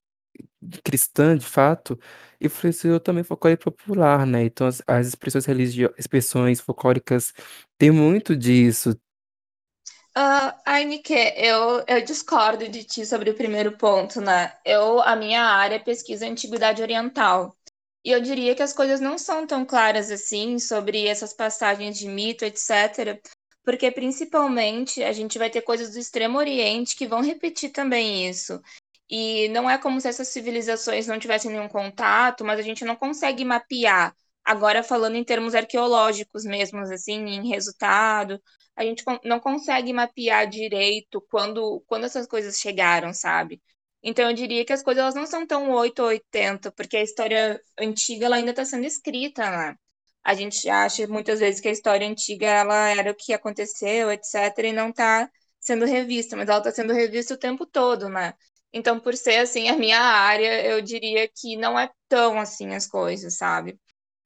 cristã, 0.85 1.37
de 1.37 1.45
fato, 1.47 1.99
influenciou 2.41 2.99
também 2.99 3.21
o 3.23 3.25
folclore 3.25 3.57
popular, 3.57 4.25
né, 4.27 4.43
então 4.45 4.67
as 4.67 4.81
as 4.87 5.07
expressões 5.09 5.45
religio 5.45 5.93
expressões 5.97 6.61
folclóricas 6.61 7.33
têm 7.79 7.91
muito 7.91 8.35
disso. 8.37 8.95
Ah, 10.13 10.59
ai, 10.65 10.83
Nick, 10.85 11.13
eu, 11.37 11.83
eu 11.87 12.03
discordo 12.03 12.67
de 12.67 12.83
ti 12.83 13.05
sobre 13.05 13.29
o 13.29 13.35
primeiro 13.35 13.77
ponto, 13.77 14.19
né? 14.19 14.53
Eu, 14.65 15.01
a 15.01 15.15
minha 15.15 15.41
área 15.43 15.75
é 15.75 15.79
pesquisa 15.79 16.27
antiguidade 16.27 16.81
oriental. 16.81 17.55
E 18.03 18.11
eu 18.11 18.21
diria 18.21 18.55
que 18.55 18.63
as 18.63 18.73
coisas 18.73 18.99
não 18.99 19.17
são 19.17 19.47
tão 19.47 19.65
claras 19.65 20.11
assim 20.11 20.59
sobre 20.59 21.07
essas 21.07 21.33
passagens 21.33 21.97
de 21.97 22.07
mito, 22.07 22.43
etc. 22.45 23.21
Porque 23.63 23.91
principalmente 23.91 25.03
a 25.03 25.13
gente 25.13 25.37
vai 25.39 25.49
ter 25.49 25.61
coisas 25.61 25.91
do 25.93 25.99
Extremo 25.99 26.37
Oriente 26.39 26.95
que 26.95 27.07
vão 27.07 27.21
repetir 27.21 27.71
também 27.71 28.27
isso. 28.29 28.61
E 29.09 29.49
não 29.49 29.69
é 29.69 29.77
como 29.77 29.99
se 30.01 30.07
essas 30.07 30.29
civilizações 30.29 31.07
não 31.07 31.19
tivessem 31.19 31.51
nenhum 31.51 31.67
contato, 31.67 32.43
mas 32.45 32.59
a 32.59 32.63
gente 32.63 32.85
não 32.85 32.95
consegue 32.95 33.45
mapear. 33.45 34.15
Agora 34.43 34.83
falando 34.83 35.15
em 35.15 35.23
termos 35.23 35.53
arqueológicos 35.53 36.43
mesmo, 36.45 36.79
assim, 36.79 37.13
em 37.25 37.47
resultado, 37.49 38.41
a 38.75 38.83
gente 38.83 39.03
não 39.23 39.39
consegue 39.39 39.93
mapear 39.93 40.47
direito 40.47 41.21
quando, 41.29 41.81
quando 41.87 42.05
essas 42.05 42.27
coisas 42.27 42.57
chegaram, 42.59 43.13
sabe? 43.13 43.61
Então 44.03 44.29
eu 44.29 44.35
diria 44.35 44.65
que 44.65 44.73
as 44.73 44.81
coisas 44.83 45.01
elas 45.01 45.15
não 45.15 45.27
são 45.27 45.45
tão 45.45 45.71
8 45.71 45.99
ou 46.01 46.07
80, 46.09 46.71
porque 46.71 46.97
a 46.97 47.03
história 47.03 47.61
antiga 47.79 48.25
ela 48.25 48.37
ainda 48.37 48.51
está 48.51 48.65
sendo 48.65 48.85
escrita, 48.85 49.49
né? 49.49 49.75
A 50.23 50.33
gente 50.33 50.69
acha 50.69 51.07
muitas 51.07 51.39
vezes 51.39 51.61
que 51.61 51.67
a 51.67 51.71
história 51.71 52.07
antiga 52.07 52.47
ela 52.47 52.89
era 52.89 53.11
o 53.11 53.15
que 53.15 53.33
aconteceu, 53.33 54.11
etc, 54.11 54.57
e 54.65 54.71
não 54.71 54.89
está 54.89 55.29
sendo 55.59 55.85
revista, 55.85 56.35
mas 56.35 56.49
ela 56.49 56.59
está 56.59 56.71
sendo 56.71 56.93
revista 56.93 57.33
o 57.33 57.37
tempo 57.37 57.65
todo, 57.65 58.09
né? 58.09 58.33
Então, 58.73 58.99
por 58.99 59.15
ser 59.15 59.37
assim 59.37 59.69
a 59.69 59.75
minha 59.77 59.99
área, 59.99 60.65
eu 60.65 60.81
diria 60.81 61.27
que 61.27 61.57
não 61.57 61.77
é 61.79 61.89
tão 62.07 62.39
assim 62.39 62.73
as 62.73 62.87
coisas, 62.87 63.37
sabe? 63.37 63.79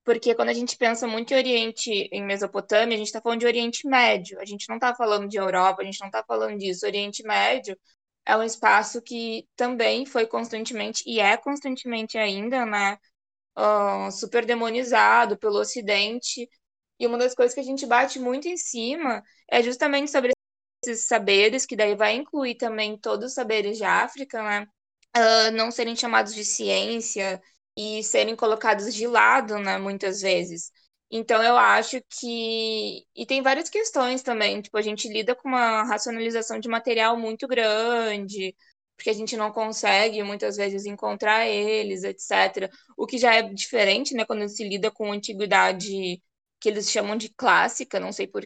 Porque 0.05 0.35
quando 0.35 0.49
a 0.49 0.53
gente 0.53 0.77
pensa 0.77 1.07
muito 1.07 1.33
em 1.33 1.37
Oriente, 1.37 1.91
em 2.11 2.23
Mesopotâmia, 2.23 2.95
a 2.95 2.97
gente 2.99 3.07
está 3.07 3.21
falando 3.21 3.39
de 3.39 3.47
Oriente 3.47 3.87
Médio. 3.87 4.39
A 4.39 4.45
gente 4.45 4.69
não 4.69 4.75
está 4.77 4.95
falando 4.95 5.27
de 5.27 5.37
Europa, 5.37 5.81
a 5.81 5.85
gente 5.85 5.99
não 5.99 6.07
está 6.07 6.23
falando 6.23 6.57
disso. 6.59 6.85
Oriente 6.85 7.23
Médio 7.23 7.77
é 8.25 8.37
um 8.37 8.43
espaço 8.43 9.01
que 9.01 9.47
também 9.55 10.05
foi 10.05 10.27
constantemente, 10.27 11.03
e 11.07 11.19
é 11.19 11.37
constantemente 11.37 12.17
ainda, 12.17 12.65
né, 12.65 12.97
ah, 13.55 14.09
super 14.11 14.45
demonizado 14.45 15.37
pelo 15.37 15.59
Ocidente. 15.59 16.49
E 16.99 17.07
uma 17.07 17.17
das 17.17 17.35
coisas 17.35 17.53
que 17.53 17.61
a 17.61 17.63
gente 17.63 17.85
bate 17.85 18.19
muito 18.19 18.47
em 18.47 18.57
cima 18.57 19.23
é 19.49 19.61
justamente 19.63 20.11
sobre 20.11 20.31
esses 20.83 21.07
saberes, 21.07 21.65
que 21.65 21.75
daí 21.75 21.95
vai 21.95 22.15
incluir 22.15 22.55
também 22.55 22.97
todos 22.97 23.27
os 23.27 23.33
saberes 23.33 23.77
de 23.77 23.83
África, 23.85 24.41
né? 24.43 24.67
ah, 25.13 25.51
não 25.51 25.71
serem 25.71 25.95
chamados 25.95 26.33
de 26.35 26.43
ciência 26.45 27.41
e 27.77 28.03
serem 28.03 28.35
colocados 28.35 28.93
de 28.93 29.07
lado, 29.07 29.57
né, 29.59 29.77
muitas 29.77 30.21
vezes. 30.21 30.71
Então 31.11 31.41
eu 31.43 31.55
acho 31.57 32.01
que 32.19 33.03
e 33.15 33.25
tem 33.25 33.41
várias 33.41 33.69
questões 33.69 34.21
também, 34.23 34.61
tipo, 34.61 34.77
a 34.77 34.81
gente 34.81 35.07
lida 35.07 35.35
com 35.35 35.47
uma 35.49 35.83
racionalização 35.83 36.59
de 36.59 36.67
material 36.67 37.17
muito 37.17 37.47
grande, 37.47 38.55
porque 38.97 39.09
a 39.09 39.13
gente 39.13 39.37
não 39.37 39.51
consegue 39.51 40.23
muitas 40.23 40.55
vezes 40.57 40.85
encontrar 40.85 41.45
eles, 41.47 42.03
etc. 42.03 42.69
O 42.97 43.05
que 43.05 43.17
já 43.17 43.33
é 43.35 43.43
diferente, 43.43 44.13
né, 44.15 44.25
quando 44.25 44.47
se 44.49 44.63
lida 44.67 44.91
com 44.91 45.11
antiguidade 45.11 46.21
que 46.59 46.69
eles 46.69 46.89
chamam 46.89 47.15
de 47.17 47.29
clássica, 47.29 47.99
não 47.99 48.11
sei 48.11 48.27
por 48.27 48.45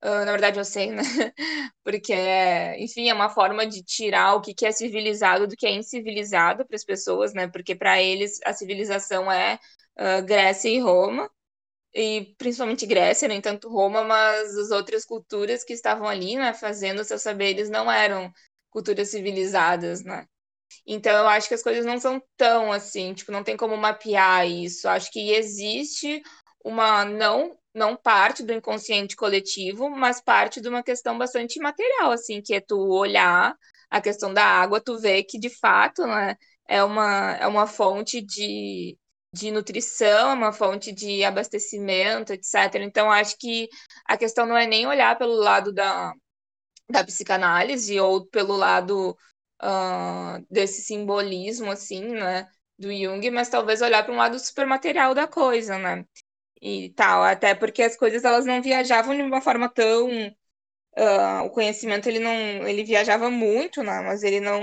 Ah, 0.00 0.24
na 0.24 0.32
verdade, 0.32 0.58
eu 0.58 0.64
sei, 0.64 0.90
né? 0.92 1.02
Porque, 1.82 2.12
é, 2.12 2.80
enfim, 2.82 3.08
é 3.08 3.14
uma 3.14 3.28
forma 3.30 3.66
de 3.66 3.82
tirar 3.82 4.34
o 4.34 4.40
que 4.40 4.54
que 4.54 4.66
é 4.66 4.72
civilizado 4.72 5.46
do 5.46 5.56
que 5.56 5.66
é 5.66 5.70
incivilizado 5.74 6.66
para 6.66 6.76
as 6.76 6.84
pessoas, 6.84 7.32
né? 7.34 7.48
Porque 7.48 7.74
para 7.74 8.00
eles 8.02 8.38
a 8.44 8.52
civilização 8.52 9.30
é 9.32 9.58
ah, 9.96 10.20
Grécia 10.20 10.68
e 10.68 10.78
Roma, 10.80 11.30
e 11.94 12.34
principalmente 12.38 12.86
Grécia, 12.86 13.28
nem 13.28 13.40
tanto 13.40 13.68
Roma, 13.70 14.04
mas 14.04 14.56
as 14.58 14.70
outras 14.72 15.04
culturas 15.06 15.64
que 15.64 15.72
estavam 15.74 16.08
ali, 16.08 16.36
né, 16.36 16.54
fazendo 16.54 17.04
seus 17.04 17.22
saberes 17.22 17.70
não 17.70 17.90
eram 17.92 18.32
culturas 18.70 19.10
civilizadas, 19.10 20.04
né? 20.04 20.26
Então 20.86 21.12
eu 21.16 21.28
acho 21.28 21.48
que 21.48 21.54
as 21.54 21.62
coisas 21.62 21.84
não 21.84 21.98
são 21.98 22.22
tão 22.36 22.72
assim, 22.72 23.14
tipo, 23.14 23.32
não 23.32 23.44
tem 23.44 23.56
como 23.56 23.76
mapear 23.76 24.46
isso. 24.48 24.88
Acho 24.88 25.10
que 25.10 25.32
existe 25.32 26.22
uma 26.64 27.04
não 27.04 27.56
não 27.76 27.96
parte 27.96 28.42
do 28.42 28.52
inconsciente 28.52 29.16
coletivo, 29.16 29.90
mas 29.90 30.20
parte 30.20 30.60
de 30.60 30.68
uma 30.68 30.82
questão 30.82 31.18
bastante 31.18 31.60
material, 31.60 32.10
assim, 32.12 32.42
que 32.42 32.54
é 32.54 32.60
tu 32.60 32.78
olhar 32.78 33.54
a 33.90 34.00
questão 34.00 34.32
da 34.34 34.44
água, 34.44 34.80
tu 34.80 34.98
vê 34.98 35.22
que 35.22 35.38
de 35.38 35.50
fato, 35.50 36.06
né, 36.06 36.36
é 36.68 36.82
uma 36.82 37.32
é 37.36 37.46
uma 37.46 37.66
fonte 37.66 38.20
de 38.22 38.98
de 39.32 39.50
nutrição, 39.50 40.30
é 40.30 40.34
uma 40.34 40.52
fonte 40.52 40.92
de 40.92 41.22
abastecimento, 41.24 42.32
etc. 42.32 42.82
Então 42.84 43.10
acho 43.10 43.36
que 43.38 43.68
a 44.06 44.16
questão 44.16 44.46
não 44.46 44.56
é 44.56 44.66
nem 44.66 44.86
olhar 44.86 45.16
pelo 45.18 45.34
lado 45.34 45.72
da 45.72 46.12
da 46.88 47.04
psicanálise 47.04 47.98
ou 48.00 48.26
pelo 48.26 48.56
lado 48.56 49.16
ah, 49.60 50.40
desse 50.50 50.82
simbolismo, 50.82 51.70
assim, 51.70 52.02
né, 52.06 52.46
do 52.78 52.92
Jung, 52.92 53.30
mas 53.30 53.48
talvez 53.48 53.82
olhar 53.82 54.04
para 54.04 54.12
um 54.14 54.16
lado 54.16 54.38
super 54.38 54.66
material 54.66 55.14
da 55.14 55.26
coisa, 55.26 55.78
né? 55.78 56.04
E 56.60 56.90
tal, 56.90 57.22
até 57.22 57.54
porque 57.54 57.82
as 57.82 57.96
coisas 57.96 58.24
elas 58.24 58.46
não 58.46 58.62
viajavam 58.62 59.14
de 59.16 59.22
uma 59.22 59.40
forma 59.40 59.68
tão 59.68 60.08
uh, 60.98 61.44
o 61.44 61.50
conhecimento 61.50 62.08
ele 62.08 62.18
não 62.20 62.32
ele 62.66 62.84
viajava 62.84 63.30
muito, 63.30 63.82
né? 63.82 64.00
Mas 64.02 64.22
ele 64.22 64.40
não 64.40 64.60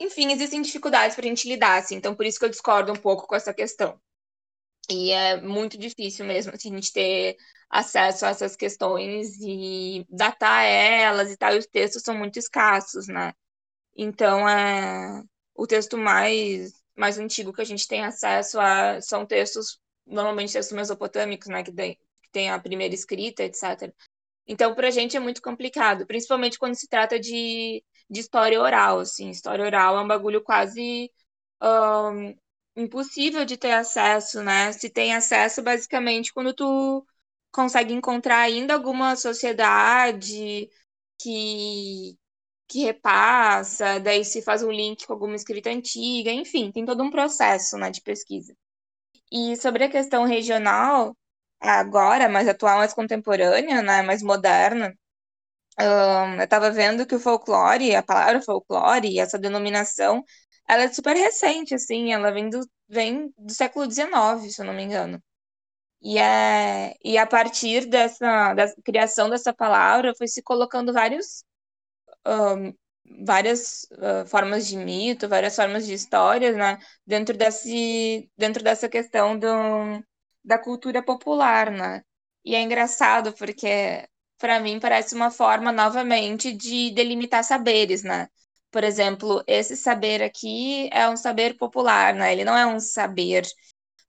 enfim, 0.00 0.32
existem 0.32 0.62
dificuldades 0.62 1.14
para 1.14 1.24
a 1.26 1.28
gente 1.28 1.48
lidar, 1.48 1.78
assim, 1.78 1.94
então 1.96 2.14
por 2.14 2.24
isso 2.26 2.38
que 2.38 2.44
eu 2.44 2.48
discordo 2.50 2.92
um 2.92 2.96
pouco 2.96 3.26
com 3.26 3.34
essa 3.36 3.52
questão. 3.54 4.00
E 4.90 5.12
é 5.12 5.40
muito 5.40 5.78
difícil 5.78 6.24
mesmo 6.26 6.52
assim, 6.54 6.72
a 6.72 6.76
gente 6.76 6.92
ter 6.92 7.36
acesso 7.70 8.26
a 8.26 8.30
essas 8.30 8.56
questões 8.56 9.36
e 9.40 10.04
datar 10.10 10.64
elas 10.64 11.30
e 11.30 11.36
tal, 11.36 11.54
e 11.54 11.58
os 11.58 11.66
textos 11.66 12.02
são 12.02 12.16
muito 12.16 12.38
escassos, 12.38 13.06
né? 13.08 13.32
Então, 13.96 14.48
é, 14.48 15.22
o 15.54 15.66
texto 15.66 15.98
mais, 15.98 16.72
mais 16.96 17.18
antigo 17.18 17.52
que 17.52 17.62
a 17.62 17.64
gente 17.64 17.86
tem 17.88 18.04
acesso 18.04 18.58
a 18.60 19.00
são 19.00 19.26
textos, 19.26 19.80
normalmente 20.06 20.52
textos 20.52 20.76
mesopotâmicos, 20.76 21.48
né? 21.48 21.62
Que 21.62 21.72
tem, 21.72 21.94
que 22.22 22.30
tem 22.32 22.50
a 22.50 22.58
primeira 22.58 22.94
escrita, 22.94 23.42
etc. 23.44 23.92
Então, 24.46 24.74
para 24.74 24.88
a 24.88 24.90
gente 24.90 25.16
é 25.16 25.20
muito 25.20 25.42
complicado, 25.42 26.06
principalmente 26.06 26.58
quando 26.58 26.74
se 26.74 26.88
trata 26.88 27.18
de, 27.20 27.84
de 28.10 28.20
história 28.20 28.60
oral, 28.60 29.00
assim. 29.00 29.30
História 29.30 29.64
oral 29.64 29.98
é 29.98 30.02
um 30.02 30.08
bagulho 30.08 30.42
quase 30.42 31.10
um, 31.62 32.34
impossível 32.76 33.44
de 33.44 33.56
ter 33.56 33.72
acesso, 33.72 34.42
né? 34.42 34.72
Se 34.72 34.90
tem 34.90 35.14
acesso, 35.14 35.62
basicamente, 35.62 36.32
quando 36.32 36.54
tu 36.54 37.06
consegue 37.52 37.92
encontrar 37.94 38.38
ainda 38.40 38.74
alguma 38.74 39.16
sociedade 39.16 40.68
que, 41.20 42.16
que 42.68 42.80
repassa, 42.84 43.98
daí 44.00 44.24
se 44.24 44.42
faz 44.42 44.62
um 44.62 44.70
link 44.70 45.06
com 45.06 45.12
alguma 45.12 45.36
escrita 45.36 45.70
antiga, 45.70 46.30
enfim, 46.32 46.72
tem 46.72 46.84
todo 46.84 47.02
um 47.02 47.10
processo 47.10 47.76
né, 47.78 47.90
de 47.90 48.00
pesquisa. 48.02 48.54
E 49.32 49.56
sobre 49.56 49.84
a 49.84 49.90
questão 49.90 50.24
regional, 50.24 51.16
agora, 51.60 52.28
mais 52.28 52.48
atual, 52.48 52.78
mais 52.78 52.92
contemporânea, 52.94 53.82
né, 53.82 54.02
mais 54.02 54.22
moderna, 54.22 54.94
um, 55.80 56.36
eu 56.38 56.44
estava 56.44 56.70
vendo 56.70 57.06
que 57.06 57.14
o 57.14 57.20
folclore, 57.20 57.94
a 57.94 58.02
palavra 58.02 58.42
folclore, 58.42 59.18
essa 59.18 59.38
denominação, 59.38 60.24
ela 60.68 60.84
é 60.84 60.88
super 60.92 61.16
recente, 61.16 61.74
assim, 61.74 62.12
ela 62.12 62.30
vem 62.32 62.50
do, 62.50 62.60
vem 62.88 63.32
do 63.38 63.52
século 63.52 63.86
XIX, 63.86 64.50
se 64.50 64.60
eu 64.62 64.66
não 64.66 64.74
me 64.74 64.82
engano. 64.84 65.22
E, 66.02 66.18
é, 66.18 66.94
e 67.04 67.18
a 67.18 67.26
partir 67.26 67.86
dessa, 67.86 68.54
dessa 68.54 68.76
criação 68.84 69.28
dessa 69.30 69.52
palavra 69.54 70.14
foi 70.16 70.28
se 70.28 70.42
colocando 70.42 70.92
vários, 70.92 71.44
um, 72.26 72.72
várias 73.24 73.86
uh, 73.92 74.26
formas 74.26 74.66
de 74.66 74.76
mito, 74.76 75.28
várias 75.28 75.56
formas 75.56 75.86
de 75.86 75.94
histórias, 75.94 76.56
né, 76.56 76.78
dentro, 77.06 77.36
desse, 77.36 78.30
dentro 78.36 78.62
dessa 78.62 78.88
questão 78.88 79.38
do, 79.38 79.48
da 80.44 80.58
cultura 80.58 81.02
popular, 81.02 81.70
né? 81.70 82.02
E 82.44 82.54
é 82.54 82.62
engraçado 82.62 83.32
porque, 83.34 84.06
para 84.38 84.60
mim, 84.60 84.80
parece 84.80 85.14
uma 85.14 85.30
forma, 85.30 85.72
novamente, 85.72 86.52
de 86.52 86.90
delimitar 86.92 87.44
saberes, 87.44 88.02
né? 88.02 88.28
Por 88.70 88.84
exemplo, 88.84 89.42
esse 89.46 89.76
saber 89.76 90.22
aqui 90.22 90.88
é 90.92 91.08
um 91.08 91.16
saber 91.16 91.56
popular, 91.56 92.14
né? 92.14 92.32
Ele 92.32 92.44
não 92.44 92.56
é 92.56 92.66
um 92.66 92.80
saber 92.80 93.44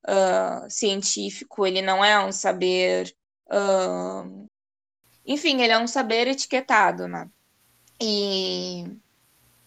uh, 0.08 0.70
científico, 0.70 1.65
ele 1.65 1.81
não 1.81 2.03
é 2.03 2.24
um 2.24 2.31
saber. 2.31 3.13
Uh, 3.48 4.48
enfim, 5.25 5.62
ele 5.62 5.74
é 5.74 5.79
um 5.79 5.88
saber 5.88 6.27
etiquetado, 6.27 7.08
né? 7.08 7.29
E, 8.01 8.84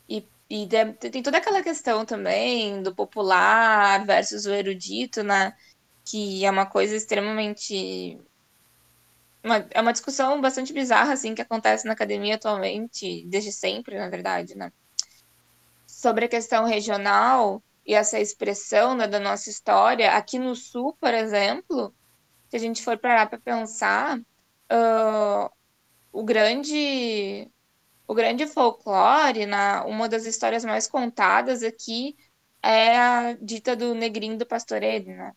e, 0.08 0.28
e 0.50 0.68
tem 0.98 1.22
toda 1.22 1.38
aquela 1.38 1.62
questão 1.62 2.04
também 2.04 2.82
do 2.82 2.92
popular 2.92 4.04
versus 4.04 4.44
o 4.44 4.52
erudito, 4.52 5.22
né? 5.22 5.56
Que 6.04 6.44
é 6.44 6.50
uma 6.50 6.66
coisa 6.66 6.96
extremamente. 6.96 8.20
Uma, 9.42 9.66
é 9.70 9.80
uma 9.80 9.92
discussão 9.92 10.40
bastante 10.40 10.72
bizarra, 10.72 11.12
assim, 11.12 11.34
que 11.34 11.42
acontece 11.42 11.86
na 11.86 11.92
academia 11.92 12.34
atualmente, 12.34 13.24
desde 13.28 13.52
sempre, 13.52 13.96
na 13.96 14.08
verdade, 14.08 14.56
né? 14.56 14.72
Sobre 15.86 16.24
a 16.24 16.28
questão 16.28 16.64
regional, 16.64 17.62
e 17.86 17.94
essa 17.94 18.18
expressão 18.18 18.96
né, 18.96 19.06
da 19.06 19.20
nossa 19.20 19.50
história, 19.50 20.12
aqui 20.12 20.38
no 20.38 20.56
Sul, 20.56 20.96
por 20.98 21.12
exemplo, 21.12 21.94
se 22.48 22.56
a 22.56 22.58
gente 22.58 22.82
for 22.82 22.98
parar 22.98 23.28
para 23.28 23.38
pensar, 23.38 24.18
uh, 24.18 25.50
o 26.10 26.24
grande 26.24 27.50
o 28.06 28.14
grande 28.14 28.46
folclore, 28.46 29.46
na, 29.46 29.84
uma 29.84 30.08
das 30.08 30.26
histórias 30.26 30.64
mais 30.64 30.86
contadas 30.86 31.62
aqui 31.62 32.16
é 32.62 32.96
a 32.96 33.32
dita 33.40 33.76
do 33.76 33.94
negrinho 33.94 34.38
do 34.38 34.46
pastoreiro, 34.46 35.06
né? 35.06 35.32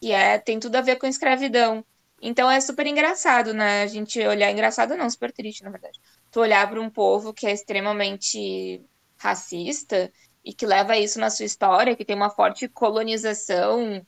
E 0.00 0.12
é, 0.12 0.38
tem 0.38 0.58
tudo 0.58 0.76
a 0.76 0.80
ver 0.80 0.96
com 0.96 1.06
escravidão. 1.06 1.84
Então 2.22 2.50
é 2.50 2.60
super 2.60 2.86
engraçado, 2.86 3.54
né? 3.54 3.82
A 3.82 3.86
gente 3.86 4.18
olhar 4.26 4.50
engraçado 4.50 4.96
não, 4.96 5.08
super 5.08 5.32
triste, 5.32 5.62
na 5.62 5.70
verdade. 5.70 5.98
Tu 6.30 6.40
olhar 6.40 6.68
para 6.68 6.80
um 6.80 6.90
povo 6.90 7.32
que 7.32 7.46
é 7.46 7.52
extremamente 7.52 8.82
racista 9.16 10.10
e 10.44 10.52
que 10.54 10.66
leva 10.66 10.96
isso 10.96 11.18
na 11.20 11.30
sua 11.30 11.44
história, 11.44 11.96
que 11.96 12.04
tem 12.04 12.16
uma 12.16 12.30
forte 12.30 12.68
colonização 12.68 13.98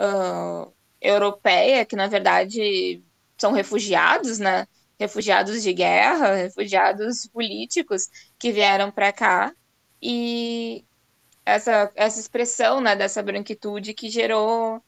uh, 0.00 0.72
europeia, 1.00 1.84
que 1.84 1.96
na 1.96 2.06
verdade 2.08 3.02
são 3.38 3.52
refugiados, 3.52 4.38
né? 4.38 4.66
Refugiados 4.98 5.62
de 5.62 5.72
guerra, 5.72 6.34
refugiados 6.34 7.26
políticos 7.26 8.08
que 8.38 8.52
vieram 8.52 8.90
para 8.90 9.12
cá 9.12 9.54
e 10.00 10.84
essa, 11.44 11.92
essa 11.94 12.20
expressão 12.20 12.80
né, 12.80 12.96
dessa 12.96 13.22
branquitude 13.22 13.94
que 13.94 14.08
gerou 14.08 14.82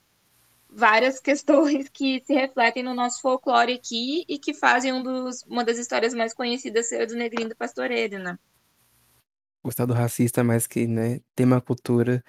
várias 0.68 1.20
questões 1.20 1.88
que 1.88 2.22
se 2.26 2.34
refletem 2.34 2.82
no 2.82 2.94
nosso 2.94 3.20
folclore 3.20 3.74
aqui 3.74 4.24
e 4.28 4.38
que 4.38 4.54
fazem 4.54 4.92
um 4.92 5.02
dos, 5.02 5.42
uma 5.42 5.64
das 5.64 5.78
histórias 5.78 6.14
mais 6.14 6.34
conhecidas 6.34 6.88
ser 6.88 7.02
a 7.02 7.06
do 7.06 7.14
Negrinho 7.14 7.48
do 7.48 7.56
Pastoreiro, 7.56 8.18
né? 8.18 8.38
gostar 9.64 9.86
do 9.86 9.92
racista, 9.92 10.42
mas 10.42 10.66
que, 10.66 10.86
né, 10.86 11.20
tem 11.34 11.44
uma 11.46 11.60
cultura 11.60 12.22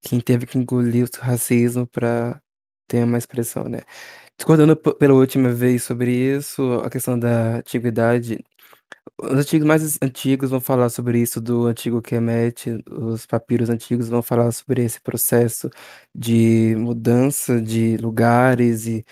que 0.00 0.22
teve 0.22 0.46
que 0.46 0.58
engolir 0.58 1.06
o 1.06 1.20
racismo 1.20 1.86
para 1.86 2.40
ter 2.86 3.04
uma 3.04 3.18
expressão, 3.18 3.64
né. 3.64 3.80
Discordando 4.38 4.76
pela 4.76 5.14
última 5.14 5.52
vez 5.52 5.84
sobre 5.84 6.10
isso, 6.12 6.74
a 6.84 6.90
questão 6.90 7.16
da 7.18 7.56
antiguidade, 7.58 8.44
os 9.20 9.32
antigos 9.32 9.66
mais 9.68 9.98
antigos 10.02 10.50
vão 10.50 10.60
falar 10.60 10.90
sobre 10.90 11.20
isso 11.20 11.40
do 11.40 11.66
antigo 11.66 12.02
Kemet, 12.02 12.82
os 12.90 13.26
papiros 13.26 13.70
antigos 13.70 14.08
vão 14.08 14.22
falar 14.22 14.52
sobre 14.52 14.84
esse 14.84 15.00
processo 15.00 15.70
de 16.14 16.74
mudança 16.78 17.60
de 17.62 17.96
lugares 17.98 18.86
e 18.86 19.04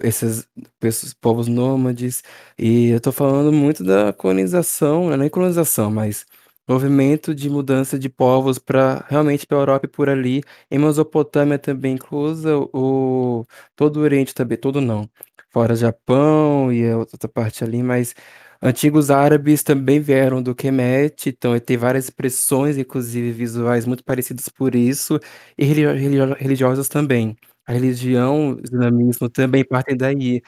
esses, 0.00 0.48
esses 0.82 1.14
povos 1.14 1.48
nômades, 1.48 2.22
e 2.58 2.90
eu 2.90 3.00
tô 3.00 3.12
falando 3.12 3.52
muito 3.52 3.84
da 3.84 4.12
colonização, 4.12 5.06
não 5.06 5.14
é 5.14 5.16
nem 5.18 5.30
colonização, 5.30 5.90
mas 5.90 6.26
movimento 6.68 7.34
de 7.34 7.50
mudança 7.50 7.98
de 7.98 8.08
povos 8.08 8.58
para 8.58 9.04
realmente 9.08 9.46
para 9.46 9.58
a 9.58 9.60
Europa 9.62 9.86
e 9.86 9.88
por 9.90 10.08
ali, 10.08 10.42
em 10.70 10.78
Mesopotâmia 10.78 11.58
também 11.58 11.94
inclusa 11.94 12.56
o 12.72 13.44
todo 13.76 13.96
o 13.98 14.00
Oriente 14.02 14.34
também, 14.34 14.56
todo 14.58 14.80
não, 14.80 15.08
fora 15.52 15.74
Japão 15.74 16.72
e 16.72 16.88
a 16.88 16.96
outra 16.98 17.28
parte 17.28 17.64
ali, 17.64 17.82
mas 17.82 18.14
antigos 18.62 19.10
árabes 19.10 19.62
também 19.62 20.00
vieram 20.00 20.42
do 20.42 20.54
Kemet, 20.54 21.28
então 21.30 21.58
tem 21.60 21.76
várias 21.76 22.04
expressões, 22.04 22.76
inclusive 22.78 23.32
visuais, 23.32 23.86
muito 23.86 24.04
parecidas 24.04 24.48
por 24.48 24.74
isso, 24.74 25.18
e 25.58 25.64
religio 25.64 26.34
religiosas 26.34 26.88
também. 26.88 27.36
A 27.66 27.72
religião, 27.72 28.54
o 28.54 28.60
islamismo 28.64 29.28
também 29.30 29.64
partem 29.64 29.96
daí. 29.96 30.42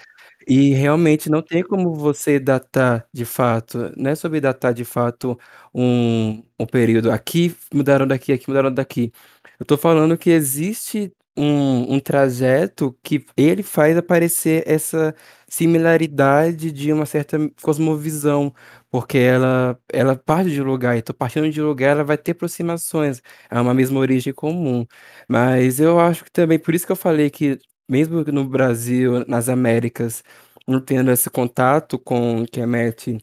E 0.49 0.71
realmente 0.75 1.31
não 1.31 1.43
tem 1.43 1.63
como 1.63 1.95
você 1.95 2.39
datar 2.41 3.07
de 3.13 3.25
fato, 3.25 3.93
não 3.97 4.11
é 4.11 4.15
sobre 4.15 4.41
datar 4.41 4.75
de 4.75 4.85
fato 4.85 5.39
um 5.75 6.43
um 6.59 6.67
período, 6.67 7.11
aqui 7.11 7.55
mudaram 7.75 8.07
daqui, 8.07 8.33
aqui 8.33 8.49
mudaram 8.49 8.73
daqui. 8.73 9.13
Eu 9.59 9.67
tô 9.67 9.77
falando 9.77 10.17
que 10.19 10.31
existe 10.31 11.13
um 11.37 11.95
um 11.95 11.99
trajeto 12.01 12.97
que 13.03 13.25
ele 13.37 13.63
faz 13.63 13.97
aparecer 13.97 14.63
essa 14.67 15.15
similaridade 15.49 16.71
de 16.73 16.93
uma 16.93 17.07
certa 17.07 17.39
cosmovisão, 17.63 18.53
porque 18.91 19.19
ela 19.19 19.79
ela 19.93 20.15
parte 20.17 20.51
de 20.51 20.63
lugar, 20.63 20.97
então 20.97 21.15
partindo 21.19 21.51
de 21.51 21.61
lugar 21.63 21.91
ela 21.93 22.05
vai 22.05 22.19
ter 22.19 22.33
aproximações, 22.33 23.21
é 23.51 23.61
uma 23.61 23.75
mesma 23.75 23.99
origem 24.01 24.33
comum. 24.33 24.87
Mas 25.29 25.81
eu 25.81 25.99
acho 26.01 26.25
que 26.25 26.31
também 26.31 26.59
por 26.59 26.75
isso 26.75 26.87
que 26.87 26.93
eu 26.93 26.97
falei 26.97 27.31
que 27.31 27.59
mesmo 27.93 28.25
no 28.25 28.45
Brasil, 28.49 29.25
nas 29.29 29.49
Américas, 29.51 30.25
não 30.67 30.81
tendo 30.81 31.11
esse 31.11 31.29
contato 31.31 31.99
com 31.99 32.47
que 32.51 32.61
a 32.61 32.65
Kemet 32.65 33.19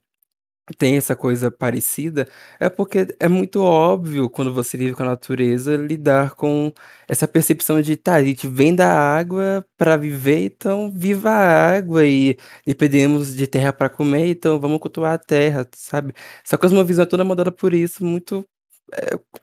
tem 0.77 0.97
essa 0.97 1.15
coisa 1.15 1.51
parecida, 1.51 2.27
é 2.59 2.69
porque 2.69 3.07
é 3.19 3.27
muito 3.27 3.61
óbvio 3.63 4.29
quando 4.29 4.53
você 4.53 4.77
vive 4.77 4.93
com 4.95 5.03
a 5.03 5.07
natureza 5.07 5.75
lidar 5.75 6.35
com 6.35 6.71
essa 7.07 7.27
percepção 7.27 7.81
de 7.81 7.97
tá, 7.97 8.15
a 8.15 8.23
gente 8.23 8.47
vem 8.47 8.75
da 8.75 8.87
água 8.93 9.65
para 9.77 9.97
viver, 9.97 10.45
então 10.45 10.91
viva 10.91 11.31
a 11.31 11.75
água 11.77 12.05
e 12.05 12.37
dependemos 12.65 13.35
de 13.35 13.47
terra 13.47 13.73
para 13.73 13.89
comer, 13.89 14.27
então 14.29 14.59
vamos 14.59 14.79
cultuar 14.79 15.13
a 15.13 15.17
terra, 15.17 15.67
sabe? 15.75 16.13
Essa 16.45 16.57
uma 16.73 16.83
visão 16.83 17.05
toda 17.05 17.23
mudada 17.25 17.51
por 17.51 17.73
isso, 17.73 18.05
muito 18.05 18.45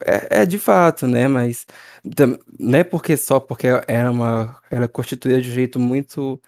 é, 0.04 0.42
é 0.42 0.46
de 0.46 0.58
fato, 0.58 1.06
né? 1.06 1.28
Mas 1.28 1.66
não 2.58 2.78
é 2.78 2.84
porque 2.84 3.16
só 3.16 3.40
porque 3.40 3.66
era 3.88 4.10
uma, 4.10 4.60
ela 4.70 4.84
é 4.86 4.88
constituída 4.88 5.40
de 5.40 5.50
um 5.50 5.52
jeito 5.52 5.78
muito 5.78 6.40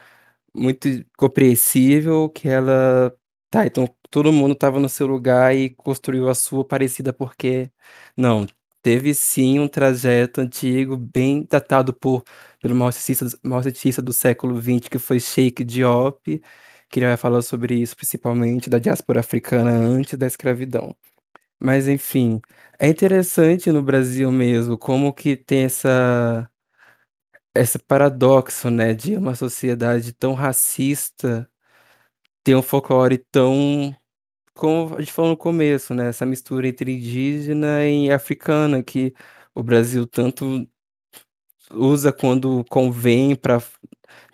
muito 0.55 0.89
compreensível 1.17 2.29
que 2.31 2.49
ela. 2.49 3.15
Tá, 3.51 3.67
então 3.67 3.89
todo 4.11 4.33
mundo 4.33 4.53
estava 4.53 4.81
no 4.81 4.89
seu 4.89 5.07
lugar 5.07 5.55
e 5.57 5.71
construiu 5.71 6.29
a 6.29 6.35
sua 6.35 6.65
parecida 6.65 7.13
porque. 7.13 7.71
Não, 8.17 8.47
teve 8.83 9.15
sim 9.15 9.59
um 9.61 9.69
trajeto 9.69 10.41
antigo, 10.41 10.97
bem 10.97 11.47
datado 11.49 11.93
por, 11.95 12.25
pelo 12.61 12.75
maior 12.75 12.93
cientista, 12.93 13.39
maior 13.43 13.63
cientista 13.63 14.03
do 14.03 14.13
século 14.13 14.61
XX, 14.61 14.89
que 14.89 14.99
foi 14.99 15.21
Sheikh 15.21 15.65
Diop, 15.65 16.41
que 16.91 16.99
ele 17.01 17.07
vai 17.07 17.17
falar 17.17 17.43
sobre 17.43 17.75
isso, 17.77 17.97
principalmente 17.97 18.71
da 18.71 18.79
diáspora 18.79 19.21
africana 19.21 19.71
antes 19.73 20.17
da 20.19 20.27
escravidão. 20.27 20.95
Mas, 21.61 21.89
enfim, 21.89 22.41
é 22.79 22.89
interessante 22.89 23.73
no 23.73 23.83
Brasil 23.83 24.31
mesmo 24.31 24.79
como 24.79 25.13
que 25.13 25.37
tem 25.37 25.65
essa 25.65 26.49
esse 27.55 27.79
paradoxo, 27.79 28.71
né, 28.71 28.95
de 28.95 29.17
uma 29.17 29.35
sociedade 29.35 30.13
tão 30.13 30.35
racista 30.35 31.49
ter 32.45 32.57
um 32.57 32.63
folclore 32.63 33.19
tão, 33.33 33.95
como 34.55 34.97
a 34.97 35.01
gente 35.01 35.13
falou 35.13 35.33
no 35.33 35.37
começo, 35.39 35.95
né, 35.95 36.09
essa 36.11 36.27
mistura 36.27 36.69
entre 36.69 36.93
indígena 36.97 37.87
e 37.87 38.11
africana 38.13 38.83
que 38.83 39.15
o 39.55 39.63
Brasil 39.63 40.07
tanto 40.07 40.69
usa 41.73 42.13
quando 42.13 42.65
convém 42.71 43.35
para 43.37 43.63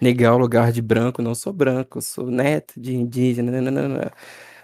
negar 0.01 0.35
o 0.35 0.39
lugar 0.39 0.73
de 0.73 0.83
branco. 0.83 1.23
Não 1.23 1.35
sou 1.35 1.53
branco, 1.53 2.01
sou 2.03 2.31
neto 2.31 2.81
de 2.81 2.95
indígena, 2.97 3.53
nananana. 3.53 4.13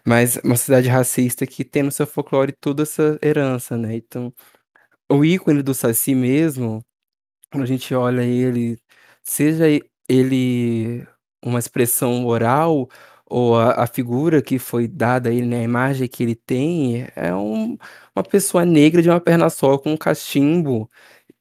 Mas 0.07 0.37
uma 0.45 0.57
sociedade 0.57 0.89
racista 0.89 1.47
que 1.47 1.65
tem 1.65 1.83
no 1.83 1.93
seu 1.93 2.07
folclore 2.07 2.53
toda 2.61 2.83
essa 2.85 3.19
herança, 3.23 3.77
né? 3.77 3.95
Então, 3.97 4.33
o 5.11 5.25
ícone 5.25 5.63
do 5.63 5.75
Saci 5.75 6.15
mesmo 6.15 6.85
quando 7.53 7.65
a 7.65 7.67
gente 7.67 7.95
olha 7.95 8.23
ele, 8.23 8.79
seja 9.25 9.67
ele 10.09 11.07
uma 11.45 11.59
expressão 11.59 12.27
oral 12.27 12.89
ou 13.27 13.57
a, 13.59 13.85
a 13.85 13.87
figura 13.87 14.43
que 14.43 14.59
foi 14.59 14.89
dada 14.89 15.31
a 15.31 15.33
ele, 15.33 15.47
né, 15.47 15.61
a 15.61 15.63
imagem 15.63 16.09
que 16.09 16.23
ele 16.23 16.35
tem, 16.37 17.07
é 17.17 17.35
um- 17.35 17.77
uma 18.17 18.23
pessoa 18.25 18.65
negra 18.65 19.03
de 19.03 19.09
uma 19.11 19.21
perna 19.21 19.49
só 19.51 19.79
com 19.79 19.93
um 19.93 19.97
cachimbo. 19.97 20.89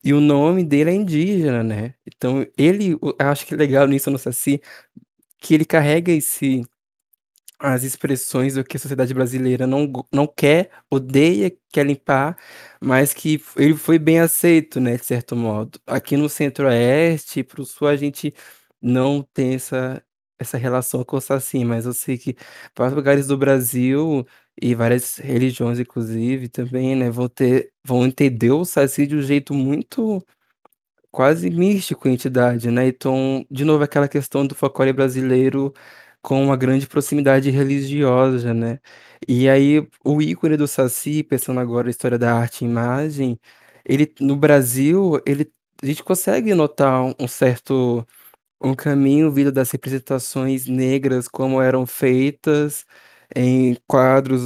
E 0.03 0.13
o 0.13 0.21
nome 0.21 0.63
dele 0.63 0.91
é 0.91 0.93
indígena, 0.95 1.63
né? 1.63 1.93
Então, 2.07 2.45
ele, 2.57 2.97
acho 3.19 3.45
que 3.47 3.53
é 3.53 3.57
legal 3.57 3.87
nisso 3.87 4.11
no 4.11 4.17
Saci, 4.19 4.61
que 5.39 5.53
ele 5.53 5.65
carrega 5.65 6.11
esse 6.11 6.63
as 7.59 7.83
expressões 7.83 8.55
do 8.55 8.63
que 8.63 8.77
a 8.77 8.79
sociedade 8.79 9.13
brasileira 9.13 9.67
não, 9.67 9.91
não 10.13 10.25
quer, 10.27 10.71
odeia, 10.89 11.51
quer 11.71 11.85
limpar, 11.85 12.37
mas 12.81 13.13
que 13.13 13.41
ele 13.57 13.75
foi 13.75 13.99
bem 13.99 14.19
aceito, 14.19 14.79
né, 14.79 14.97
de 14.97 15.05
certo 15.05 15.35
modo. 15.35 15.79
Aqui 15.85 16.15
no 16.17 16.29
Centro-Oeste, 16.29 17.43
para 17.43 17.61
o 17.61 17.65
Sul, 17.65 17.87
a 17.87 17.95
gente 17.97 18.33
não 18.81 19.21
tem 19.33 19.55
essa, 19.55 20.01
essa 20.39 20.57
relação 20.57 21.03
com 21.03 21.17
o 21.17 21.21
Saci, 21.21 21.65
mas 21.65 21.85
eu 21.85 21.93
sei 21.93 22.17
que 22.17 22.35
vários 22.77 22.95
lugares 22.95 23.27
do 23.27 23.37
Brasil 23.37 24.25
e 24.61 24.73
várias 24.75 25.17
religiões, 25.17 25.79
inclusive, 25.79 26.47
também, 26.49 26.95
né, 26.95 27.09
vão 27.11 27.27
ter, 27.29 27.71
vão 27.85 28.05
entender 28.05 28.51
o 28.51 28.63
Saci 28.65 29.05
de 29.07 29.15
um 29.17 29.21
jeito 29.21 29.53
muito 29.53 30.23
Quase 31.11 31.49
místico 31.49 32.07
entidade, 32.07 32.69
né, 32.69 32.87
então, 32.87 33.43
de 33.49 33.65
novo, 33.65 33.83
aquela 33.83 34.07
questão 34.07 34.45
do 34.45 34.53
folclore 34.53 34.93
brasileiro 34.93 35.73
com 36.21 36.43
uma 36.43 36.57
grande 36.57 36.87
proximidade 36.87 37.49
religiosa, 37.49 38.53
né. 38.53 38.79
E 39.27 39.49
aí, 39.49 39.87
o 40.03 40.21
ícone 40.21 40.57
do 40.57 40.67
Saci, 40.67 41.23
pensando 41.23 41.59
agora 41.59 41.87
a 41.87 41.91
história 41.91 42.17
da 42.19 42.33
arte 42.35 42.63
e 42.63 42.67
imagem, 42.67 43.39
ele 43.85 44.13
no 44.19 44.35
Brasil, 44.35 45.21
ele 45.25 45.51
a 45.81 45.85
gente 45.85 46.03
consegue 46.03 46.53
notar 46.53 47.03
um 47.03 47.13
um 47.19 47.27
certo 47.27 48.05
um 48.61 48.73
caminho 48.75 49.31
vindo 49.31 49.51
das 49.51 49.71
representações 49.71 50.67
negras, 50.67 51.27
como 51.27 51.61
eram 51.61 51.85
feitas 51.87 52.85
em 53.35 53.77
quadros 53.87 54.43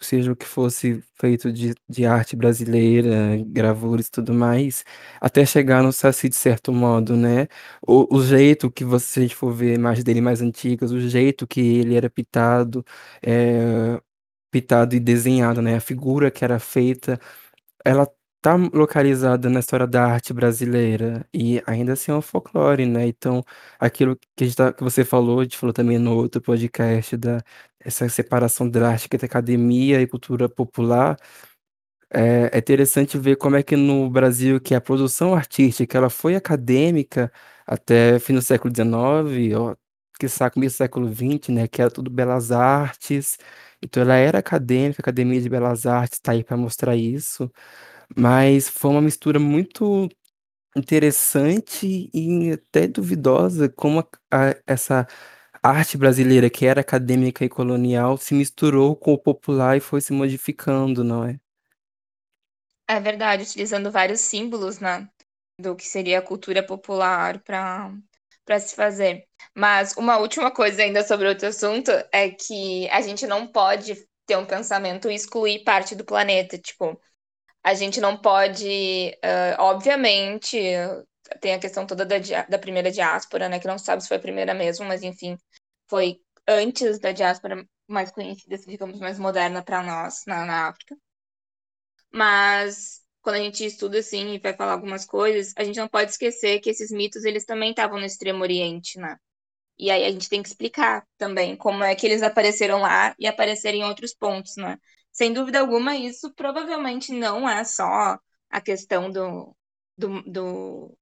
Seja 0.00 0.32
o 0.32 0.36
que 0.36 0.44
fosse 0.44 1.02
feito 1.14 1.52
de 1.52 1.72
de 1.88 2.04
arte 2.04 2.34
brasileira, 2.34 3.36
gravuras 3.46 4.06
e 4.08 4.10
tudo 4.10 4.34
mais, 4.34 4.84
até 5.20 5.46
chegar 5.46 5.82
no 5.82 5.92
Saci 5.92 6.28
de 6.28 6.34
certo 6.34 6.72
modo, 6.72 7.16
né. 7.16 7.46
O 7.86 8.16
o 8.16 8.22
jeito 8.24 8.70
que 8.70 8.84
você 8.84 9.06
se 9.06 9.18
a 9.20 9.22
gente 9.22 9.36
for 9.36 9.52
ver 9.52 9.74
imagens 9.74 10.02
dele 10.04 10.20
mais 10.20 10.42
antigas, 10.42 10.90
o 10.90 10.98
jeito 11.00 11.46
que 11.46 11.60
ele 11.60 11.94
era 11.94 12.10
pintado, 12.10 12.84
eh, 13.22 14.00
pintado 14.50 14.96
e 14.96 15.00
desenhado, 15.00 15.62
né, 15.62 15.76
a 15.76 15.80
figura 15.80 16.30
que 16.30 16.44
era 16.44 16.58
feita, 16.60 17.20
ela 17.84 18.08
tá 18.42 18.56
localizada 18.56 19.50
na 19.50 19.60
história 19.60 19.86
da 19.86 20.04
arte 20.06 20.32
brasileira 20.32 21.26
e 21.34 21.62
ainda 21.66 21.94
assim 21.94 22.12
é 22.12 22.14
um 22.16 22.22
folclore, 22.22 22.86
né, 22.86 23.06
então 23.08 23.44
aquilo 23.80 24.16
que 24.36 24.44
a 24.44 24.46
gente 24.46 24.56
tá 24.56 24.72
que 24.72 24.82
você 24.84 25.04
falou, 25.04 25.40
a 25.40 25.44
gente 25.44 25.58
falou 25.58 25.72
também 25.74 25.98
no 25.98 26.14
outro 26.16 26.40
podcast 26.42 27.16
da 27.18 27.42
essa 27.84 28.08
separação 28.08 28.68
drástica 28.68 29.16
entre 29.16 29.26
academia 29.26 30.00
e 30.02 30.06
cultura 30.06 30.48
popular, 30.48 31.16
é 32.12 32.50
é 32.54 32.58
interessante 32.58 33.18
ver 33.18 33.36
como 33.36 33.56
é 33.56 33.62
que 33.62 33.76
no 33.76 34.10
Brasil 34.10 34.60
que 34.60 34.74
a 34.74 34.80
produção 34.80 35.34
artística 35.34 35.98
ela 35.98 36.10
foi 36.10 36.36
acadêmica 36.36 37.32
até 37.66 38.18
fim 38.20 38.34
do 38.34 38.42
século 38.42 38.72
XIX, 38.72 39.54
ó, 39.54 39.74
quiçá 40.20 40.50
começo 40.50 40.76
do 40.76 40.78
século 40.78 41.08
XX, 41.08 41.52
né, 41.52 41.68
que 41.68 41.82
era 41.82 41.90
tudo 41.90 42.10
belas 42.10 42.52
artes, 42.52 43.38
então 43.82 44.02
ela 44.02 44.16
era 44.16 44.38
acadêmica, 44.40 45.02
Academia 45.02 45.40
de 45.40 45.48
Belas 45.50 45.86
Artes 45.86 46.20
tá 46.20 46.32
aí 46.32 46.44
para 46.44 46.56
mostrar 46.56 46.96
isso, 46.96 47.50
mas 48.16 48.68
foi 48.68 48.90
uma 48.92 49.02
mistura 49.02 49.38
muito 49.40 50.08
interessante 50.76 52.10
e 52.14 52.52
até 52.52 52.86
duvidosa 52.88 53.68
como 53.70 54.00
a 54.00 54.06
a 54.50 54.56
essa 54.66 55.06
arte 55.64 55.96
brasileira 55.96 56.50
que 56.50 56.66
era 56.66 56.82
acadêmica 56.82 57.44
e 57.44 57.48
colonial 57.48 58.18
se 58.18 58.34
misturou 58.34 58.94
com 58.94 59.14
o 59.14 59.18
popular 59.18 59.76
e 59.76 59.80
foi 59.80 60.00
se 60.00 60.12
modificando, 60.12 61.02
não 61.02 61.24
é? 61.24 61.40
É 62.86 63.00
verdade, 63.00 63.44
utilizando 63.44 63.90
vários 63.90 64.20
símbolos, 64.20 64.78
né, 64.78 65.08
do 65.58 65.74
que 65.74 65.86
seria 65.86 66.18
a 66.18 66.22
cultura 66.22 66.62
popular 66.62 67.40
para 67.42 67.90
para 68.44 68.60
se 68.60 68.76
fazer. 68.76 69.26
Mas 69.54 69.96
uma 69.96 70.18
última 70.18 70.50
coisa 70.50 70.82
ainda 70.82 71.02
sobre 71.02 71.28
outro 71.28 71.48
assunto 71.48 71.90
é 72.12 72.28
que 72.28 72.86
a 72.90 73.00
gente 73.00 73.26
não 73.26 73.46
pode 73.46 73.96
ter 74.26 74.36
um 74.36 74.44
pensamento 74.44 75.10
e 75.10 75.14
excluir 75.14 75.64
parte 75.64 75.94
do 75.94 76.04
planeta. 76.04 76.58
Tipo, 76.58 77.00
a 77.62 77.74
gente 77.74 78.00
não 78.02 78.18
pode, 78.18 79.16
uh, 79.24 79.62
obviamente, 79.62 80.58
tem 81.40 81.54
a 81.54 81.58
questão 81.58 81.86
toda 81.86 82.04
da, 82.04 82.16
da 82.48 82.58
primeira 82.58 82.90
diáspora, 82.90 83.48
né? 83.48 83.58
Que 83.60 83.66
não 83.66 83.78
sabe 83.78 84.02
se 84.02 84.08
foi 84.08 84.16
a 84.18 84.20
primeira 84.20 84.54
mesmo, 84.54 84.86
mas 84.86 85.02
enfim, 85.02 85.36
foi 85.88 86.20
antes 86.48 86.98
da 86.98 87.12
diáspora 87.12 87.66
mais 87.88 88.10
conhecida, 88.10 88.56
digamos, 88.58 88.98
mais 89.00 89.18
moderna 89.18 89.62
para 89.62 89.82
nós 89.82 90.22
na, 90.26 90.44
na 90.44 90.68
África. 90.68 90.96
Mas 92.12 93.02
quando 93.22 93.36
a 93.36 93.38
gente 93.40 93.64
estuda 93.64 93.98
assim 93.98 94.34
e 94.34 94.38
vai 94.38 94.54
falar 94.54 94.72
algumas 94.72 95.04
coisas, 95.04 95.52
a 95.56 95.64
gente 95.64 95.78
não 95.78 95.88
pode 95.88 96.10
esquecer 96.10 96.60
que 96.60 96.70
esses 96.70 96.90
mitos 96.90 97.24
eles 97.24 97.44
também 97.44 97.70
estavam 97.70 97.98
no 97.98 98.06
Extremo 98.06 98.42
Oriente, 98.42 98.98
né? 98.98 99.16
E 99.78 99.90
aí 99.90 100.04
a 100.04 100.10
gente 100.10 100.28
tem 100.28 100.42
que 100.42 100.48
explicar 100.48 101.04
também 101.18 101.56
como 101.56 101.82
é 101.82 101.94
que 101.94 102.06
eles 102.06 102.22
apareceram 102.22 102.80
lá 102.80 103.14
e 103.18 103.26
apareceram 103.26 103.78
em 103.78 103.84
outros 103.84 104.14
pontos, 104.14 104.56
né? 104.56 104.78
Sem 105.12 105.32
dúvida 105.32 105.60
alguma, 105.60 105.96
isso 105.96 106.32
provavelmente 106.34 107.12
não 107.12 107.48
é 107.48 107.64
só 107.64 108.18
a 108.50 108.60
questão 108.60 109.10
do, 109.10 109.56
do, 109.96 110.22
do, 110.22 110.98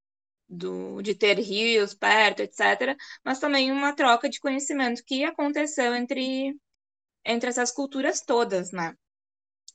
do 0.52 1.02
de 1.02 1.14
ter 1.14 1.38
rios 1.38 1.94
perto, 1.94 2.40
etc., 2.40 2.96
mas 3.24 3.38
também 3.40 3.72
uma 3.72 3.94
troca 3.94 4.28
de 4.28 4.40
conhecimento 4.40 5.02
que 5.04 5.24
aconteceu 5.24 5.94
entre, 5.94 6.54
entre 7.24 7.48
essas 7.50 7.72
culturas 7.72 8.22
todas, 8.22 8.72
né? 8.72 8.94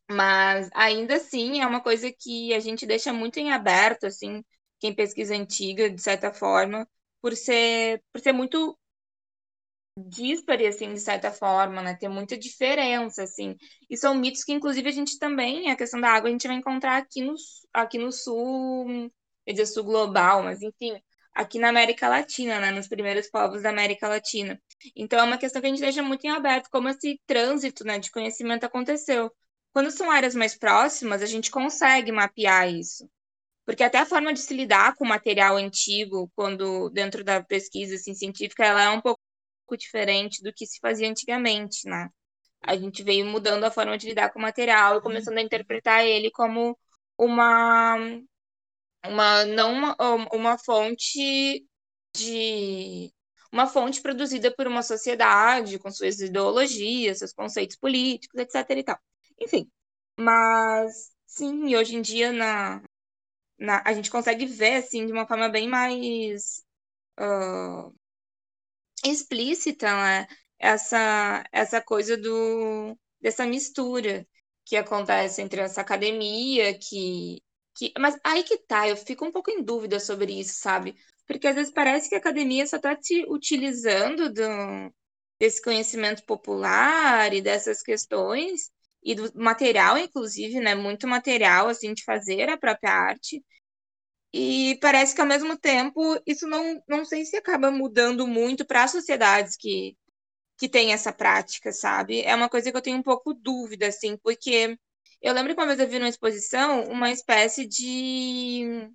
Mas 0.09 0.69
ainda 0.73 1.15
assim 1.17 1.61
é 1.61 1.67
uma 1.67 1.81
coisa 1.81 2.11
que 2.11 2.53
a 2.53 2.59
gente 2.59 2.85
deixa 2.85 3.11
muito 3.13 3.39
em 3.39 3.51
aberto, 3.51 4.05
assim, 4.07 4.43
quem 4.79 4.95
pesquisa 4.95 5.35
antiga, 5.35 5.89
de 5.89 6.01
certa 6.01 6.33
forma, 6.33 6.87
por 7.21 7.35
ser, 7.35 8.01
por 8.13 8.21
ser 8.21 8.31
muito 8.33 8.77
díspare, 9.97 10.67
assim, 10.67 10.93
de 10.93 10.99
certa 10.99 11.31
forma, 11.31 11.81
né? 11.81 11.95
Tem 11.95 12.09
muita 12.09 12.37
diferença, 12.37 13.23
assim. 13.23 13.55
E 13.89 13.97
são 13.97 14.13
mitos 14.15 14.43
que, 14.43 14.53
inclusive, 14.53 14.87
a 14.89 14.91
gente 14.91 15.17
também, 15.17 15.71
a 15.71 15.75
questão 15.75 15.99
da 15.99 16.09
água, 16.09 16.29
a 16.29 16.31
gente 16.31 16.47
vai 16.47 16.55
encontrar 16.57 16.97
aqui 16.97 17.21
no, 17.23 17.33
aqui 17.73 17.97
no 17.97 18.11
sul, 18.11 19.11
quer 19.47 19.53
dizer, 19.53 19.65
sul 19.67 19.85
global, 19.85 20.43
mas 20.43 20.61
enfim, 20.61 21.01
aqui 21.33 21.57
na 21.57 21.69
América 21.69 22.09
Latina, 22.09 22.59
né? 22.59 22.71
Nos 22.71 22.87
primeiros 22.87 23.29
povos 23.29 23.61
da 23.61 23.69
América 23.69 24.07
Latina. 24.07 24.61
Então 24.95 25.17
é 25.19 25.23
uma 25.23 25.37
questão 25.37 25.61
que 25.61 25.67
a 25.67 25.69
gente 25.69 25.79
deixa 25.79 26.03
muito 26.03 26.25
em 26.25 26.29
aberto, 26.29 26.69
como 26.69 26.89
esse 26.89 27.19
trânsito, 27.25 27.85
né, 27.85 27.97
de 27.97 28.11
conhecimento 28.11 28.65
aconteceu. 28.65 29.31
Quando 29.71 29.89
são 29.91 30.11
áreas 30.11 30.35
mais 30.35 30.57
próximas, 30.57 31.21
a 31.21 31.25
gente 31.25 31.49
consegue 31.49 32.11
mapear 32.11 32.69
isso. 32.69 33.09
Porque 33.65 33.83
até 33.83 33.99
a 33.99 34.05
forma 34.05 34.33
de 34.33 34.39
se 34.41 34.53
lidar 34.53 34.95
com 34.95 35.05
material 35.05 35.55
antigo, 35.57 36.31
quando 36.35 36.89
dentro 36.89 37.23
da 37.23 37.43
pesquisa 37.43 37.95
assim, 37.95 38.13
científica, 38.13 38.65
ela 38.65 38.83
é 38.83 38.89
um 38.89 39.01
pouco 39.01 39.21
diferente 39.77 40.43
do 40.43 40.53
que 40.53 40.65
se 40.65 40.79
fazia 40.79 41.09
antigamente, 41.09 41.87
né? 41.87 42.09
A 42.61 42.75
gente 42.75 43.03
veio 43.03 43.25
mudando 43.25 43.63
a 43.65 43.71
forma 43.71 43.97
de 43.97 44.07
lidar 44.07 44.31
com 44.31 44.39
o 44.39 44.41
material 44.41 44.97
e 44.97 45.01
começando 45.01 45.37
a 45.37 45.41
interpretar 45.41 46.05
ele 46.05 46.31
como 46.31 46.77
uma, 47.17 47.97
uma 49.05 49.45
não 49.45 49.73
uma, 49.73 49.95
uma 50.33 50.57
fonte 50.57 51.65
de 52.15 53.13
uma 53.51 53.67
fonte 53.67 54.01
produzida 54.01 54.53
por 54.55 54.67
uma 54.67 54.83
sociedade 54.83 55.79
com 55.79 55.91
suas 55.91 56.19
ideologias, 56.19 57.19
seus 57.19 57.33
conceitos 57.33 57.77
políticos, 57.77 58.39
etc. 58.39 58.69
E 58.71 58.83
tal. 58.83 58.99
Enfim, 59.39 59.71
mas 60.19 61.11
sim, 61.25 61.75
hoje 61.75 61.95
em 61.95 62.01
dia 62.01 62.31
na, 62.31 62.81
na, 63.57 63.81
a 63.85 63.93
gente 63.93 64.11
consegue 64.11 64.45
ver 64.45 64.77
assim 64.77 65.05
de 65.05 65.13
uma 65.13 65.27
forma 65.27 65.49
bem 65.49 65.67
mais 65.67 66.63
uh, 67.19 67.93
explícita 69.05 69.87
né? 69.87 70.27
essa, 70.59 71.43
essa 71.51 71.81
coisa 71.81 72.17
do, 72.17 72.97
dessa 73.21 73.45
mistura 73.45 74.27
que 74.65 74.75
acontece 74.75 75.41
entre 75.41 75.61
essa 75.61 75.81
academia 75.81 76.77
que, 76.77 77.41
que. 77.77 77.93
Mas 77.99 78.17
aí 78.23 78.43
que 78.43 78.57
tá, 78.57 78.87
eu 78.87 78.97
fico 78.97 79.25
um 79.25 79.31
pouco 79.31 79.51
em 79.51 79.63
dúvida 79.63 79.99
sobre 79.99 80.39
isso, 80.39 80.59
sabe? 80.59 80.95
Porque 81.27 81.47
às 81.47 81.55
vezes 81.55 81.73
parece 81.73 82.09
que 82.09 82.15
a 82.15 82.17
academia 82.19 82.65
só 82.67 82.77
está 82.77 82.95
te 82.95 83.25
utilizando 83.29 84.31
do, 84.33 84.43
desse 85.39 85.61
conhecimento 85.61 86.25
popular 86.25 87.33
e 87.33 87.41
dessas 87.41 87.81
questões, 87.83 88.71
e 89.03 89.15
do 89.15 89.31
material, 89.35 89.97
inclusive, 89.97 90.59
né? 90.59 90.75
Muito 90.75 91.07
material 91.07 91.69
assim 91.69 91.93
de 91.93 92.03
fazer 92.03 92.49
a 92.49 92.57
própria 92.57 92.91
arte. 92.91 93.43
E 94.33 94.77
parece 94.81 95.15
que 95.15 95.21
ao 95.21 95.27
mesmo 95.27 95.57
tempo 95.57 96.21
isso 96.25 96.47
não, 96.47 96.81
não 96.87 97.05
sei 97.05 97.25
se 97.25 97.37
acaba 97.37 97.71
mudando 97.71 98.27
muito 98.27 98.65
para 98.65 98.83
as 98.83 98.91
sociedades 98.91 99.55
que, 99.57 99.97
que 100.59 100.69
têm 100.69 100.93
essa 100.93 101.13
prática, 101.13 101.71
sabe? 101.71 102.21
É 102.23 102.35
uma 102.35 102.49
coisa 102.49 102.71
que 102.71 102.77
eu 102.77 102.81
tenho 102.81 102.97
um 102.97 103.03
pouco 103.03 103.33
dúvida, 103.33 103.87
assim, 103.87 104.17
porque 104.17 104.77
eu 105.21 105.33
lembro 105.33 105.55
que 105.55 105.61
uma 105.61 105.67
vez 105.67 105.79
eu 105.79 105.87
vi 105.87 105.99
numa 105.99 106.09
exposição 106.09 106.83
uma 106.89 107.11
espécie 107.11 107.67
de, 107.67 108.89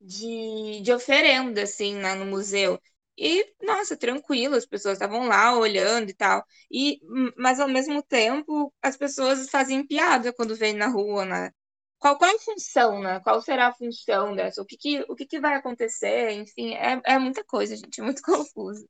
de, 0.00 0.80
de 0.82 0.92
oferenda, 0.92 1.62
assim, 1.62 1.94
né, 1.96 2.14
no 2.14 2.26
museu. 2.26 2.80
E, 3.16 3.46
nossa, 3.62 3.96
tranquilo, 3.96 4.56
as 4.56 4.66
pessoas 4.66 4.94
estavam 4.94 5.26
lá 5.28 5.56
olhando 5.56 6.10
e 6.10 6.14
tal. 6.14 6.44
E, 6.70 7.00
mas 7.36 7.60
ao 7.60 7.68
mesmo 7.68 8.02
tempo, 8.02 8.72
as 8.82 8.96
pessoas 8.96 9.48
fazem 9.50 9.86
piada 9.86 10.32
quando 10.32 10.56
vêm 10.56 10.74
na 10.74 10.88
rua, 10.88 11.24
né? 11.24 11.50
Qual, 11.98 12.18
qual 12.18 12.30
é 12.30 12.34
a 12.34 12.38
função, 12.40 13.00
né? 13.00 13.20
Qual 13.20 13.40
será 13.42 13.68
a 13.68 13.74
função 13.74 14.34
dessa? 14.34 14.60
O 14.62 14.66
que, 14.66 14.76
que, 14.76 15.00
o 15.08 15.14
que, 15.14 15.26
que 15.26 15.40
vai 15.40 15.54
acontecer? 15.54 16.32
Enfim, 16.32 16.74
é, 16.74 17.00
é 17.04 17.18
muita 17.18 17.44
coisa, 17.44 17.76
gente, 17.76 18.00
é 18.00 18.04
muito 18.04 18.22
confuso. 18.24 18.86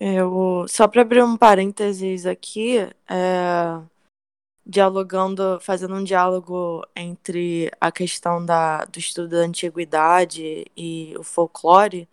Eu, 0.00 0.66
só 0.68 0.86
para 0.86 1.02
abrir 1.02 1.22
um 1.24 1.36
parênteses 1.36 2.24
aqui, 2.24 2.78
é, 3.08 3.82
dialogando, 4.68 5.58
fazendo 5.60 5.94
um 5.94 6.04
diálogo 6.04 6.86
entre 6.94 7.70
a 7.80 7.90
questão 7.90 8.44
da, 8.44 8.84
do 8.84 8.98
estudo 8.98 9.30
da 9.30 9.38
antiguidade 9.38 10.66
e 10.76 11.14
o 11.18 11.22
folclore, 11.22 12.06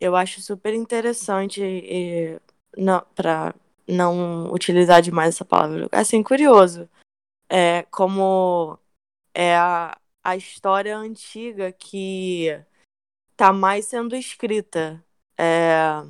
eu 0.00 0.14
acho 0.14 0.40
super 0.40 0.72
interessante 0.74 1.60
e, 1.60 2.40
não, 2.76 3.04
para 3.16 3.52
não 3.86 4.52
utilizar 4.52 5.02
demais 5.02 5.34
essa 5.34 5.44
palavra, 5.44 5.88
assim, 5.90 6.22
curioso, 6.22 6.88
é 7.50 7.82
como 7.90 8.78
é 9.34 9.56
a, 9.56 9.98
a 10.22 10.36
história 10.36 10.96
antiga 10.96 11.72
que 11.72 12.48
tá 13.36 13.52
mais 13.52 13.86
sendo 13.86 14.14
escrita. 14.14 15.04
É, 15.36 16.04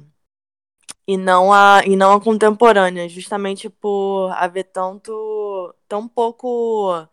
e 1.09 1.17
não 1.17 1.51
a 1.53 1.83
e 1.87 1.97
não 1.97 2.13
a 2.13 2.21
contemporânea, 2.21 3.09
justamente 3.09 3.71
por 3.71 4.31
haver 4.33 4.65
tanto 4.65 5.75
tão 5.89 6.07
pouco 6.07 7.09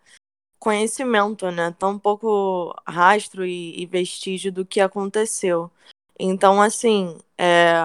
conhecimento, 0.59 1.49
né? 1.51 1.73
Tão 1.79 1.97
pouco 1.97 2.75
rastro 2.85 3.45
e, 3.45 3.81
e 3.81 3.85
vestígio 3.85 4.51
do 4.51 4.65
que 4.65 4.81
aconteceu. 4.81 5.71
Então, 6.19 6.61
assim, 6.61 7.17
é, 7.37 7.75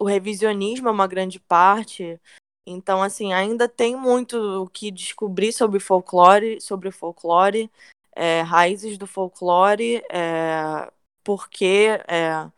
o 0.00 0.04
revisionismo 0.04 0.88
é 0.88 0.92
uma 0.92 1.06
grande 1.06 1.38
parte. 1.40 2.20
Então, 2.66 3.02
assim, 3.02 3.32
ainda 3.32 3.68
tem 3.68 3.96
muito 3.96 4.36
o 4.62 4.68
que 4.68 4.90
descobrir 4.90 5.52
sobre 5.52 5.78
folclore, 5.80 6.60
sobre 6.60 6.90
folclore, 6.90 7.70
é, 8.16 8.40
raízes 8.42 8.98
do 8.98 9.06
folclore, 9.06 10.02
é, 10.10 10.90
porque 11.22 12.00
é, 12.08 12.50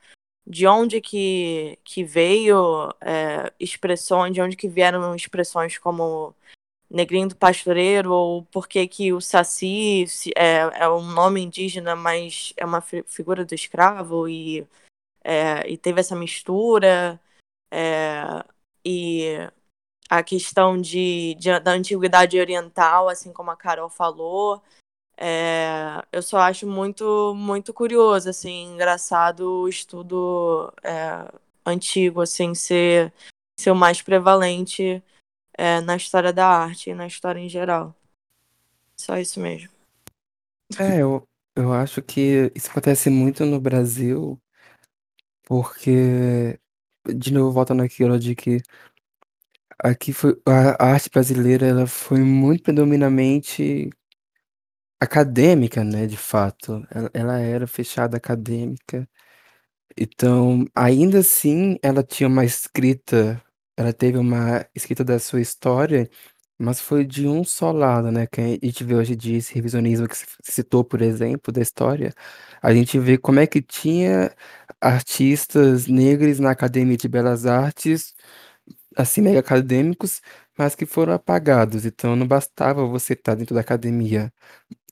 de 0.47 0.67
onde 0.67 1.01
que, 1.01 1.79
que 1.83 2.05
veio 2.05 2.95
é, 3.01 3.53
expressões, 3.59 4.33
de 4.33 4.41
onde 4.41 4.57
que 4.57 4.69
vieram 4.69 5.15
expressões 5.15 5.77
como 5.77 6.35
negrinho 6.89 7.29
do 7.29 7.37
pastoreiro, 7.37 8.13
ou 8.13 8.45
por 8.45 8.69
que 8.69 8.87
que 8.87 9.13
o 9.13 9.21
saci 9.21 10.05
é, 10.37 10.59
é 10.85 10.89
um 10.89 11.03
nome 11.03 11.41
indígena, 11.43 11.97
mas 11.97 12.53
é 12.57 12.65
uma 12.65 12.81
figura 12.81 13.45
do 13.45 13.55
escravo, 13.55 14.29
e, 14.29 14.67
é, 15.25 15.69
e 15.69 15.77
teve 15.77 16.01
essa 16.01 16.15
mistura, 16.15 17.21
é, 17.71 18.45
e 18.85 19.51
a 20.09 20.23
questão 20.23 20.81
de, 20.81 21.35
de, 21.39 21.59
da 21.61 21.73
antiguidade 21.73 22.39
oriental, 22.39 23.09
assim 23.09 23.33
como 23.33 23.51
a 23.51 23.57
Carol 23.57 23.91
falou, 23.91 24.63
é, 25.17 26.05
eu 26.13 26.23
só 26.23 26.39
acho 26.39 26.67
muito, 26.67 27.35
muito 27.35 27.73
curioso, 27.73 28.29
assim, 28.29 28.73
engraçado 28.73 29.63
o 29.63 29.69
estudo 29.69 30.73
é, 30.83 31.33
antigo, 31.65 32.21
assim, 32.21 32.55
ser, 32.55 33.13
ser 33.59 33.71
o 33.71 33.75
mais 33.75 34.03
prevalente 34.03 35.03
é, 35.57 35.81
na 35.81 35.97
história 35.97 36.33
da 36.33 36.47
arte 36.47 36.91
e 36.91 36.95
na 36.95 37.07
história 37.07 37.41
em 37.41 37.49
geral. 37.49 37.95
Só 38.95 39.17
isso 39.19 39.41
mesmo. 39.41 39.71
É, 40.79 41.01
eu, 41.01 41.27
eu 41.55 41.73
acho 41.73 42.03
que 42.03 42.53
isso 42.55 42.71
acontece 42.71 43.09
muito 43.09 43.47
no 43.47 43.59
Brasil, 43.59 44.39
porque, 45.45 46.59
de 47.07 47.33
novo, 47.33 47.53
voltando 47.53 47.83
naquilo 47.83 48.19
de 48.19 48.35
que 48.35 48.61
aqui 49.79 50.13
foi 50.13 50.39
a 50.45 50.85
arte 50.85 51.09
brasileira, 51.09 51.67
ela 51.67 51.87
foi 51.87 52.21
muito 52.21 52.65
predominantemente 52.65 53.91
acadêmica, 55.01 55.85
né, 55.85 56.07
de 56.07 56.17
fato. 56.17 56.83
Ela 56.91 57.11
ela 57.15 57.39
era 57.41 57.67
fechada 57.67 58.17
acadêmica. 58.17 59.09
Então, 59.99 60.67
ainda 60.75 61.19
assim, 61.21 61.79
ela 61.83 62.03
tinha 62.03 62.29
uma 62.29 62.45
escrita 62.45 63.43
ela 63.77 63.93
teve 63.93 64.19
uma 64.19 64.67
escrita 64.75 65.05
da 65.05 65.19
sua 65.19 65.41
história, 65.41 66.09
mas 66.59 66.81
foi 66.81 67.05
de 67.07 67.29
um 67.29 67.45
só 67.45 67.73
lado, 67.73 68.11
né, 68.13 68.27
que 68.27 68.41
a 68.41 68.47
gente 68.49 68.85
vê 68.85 68.95
hoje 68.95 69.15
em 69.15 69.37
esse 69.37 69.55
revisionismo 69.55 70.09
que 70.09 70.17
você 70.17 70.27
citou, 70.45 70.85
por 70.85 71.03
exemplo, 71.03 71.53
da 71.53 71.61
história, 71.63 72.15
a 72.63 72.75
gente 72.75 72.99
vê 72.99 73.19
como 73.19 73.41
é 73.41 73.47
que 73.47 73.63
tinha 73.63 74.33
artistas 74.81 75.87
negros 75.89 76.39
na 76.41 76.51
Academia 76.53 76.97
de 76.97 77.09
Belas 77.09 77.47
Artes, 77.47 78.15
assim, 78.97 79.21
mega 79.23 79.41
acadêmicos, 79.41 80.21
mas 80.59 80.75
que 80.75 80.87
foram 80.87 81.13
apagados, 81.15 81.87
então 81.87 82.17
não 82.17 82.27
bastava 82.27 82.87
você 82.87 83.13
estar 83.15 83.35
dentro 83.35 83.55
da 83.55 83.61
academia, 83.63 84.33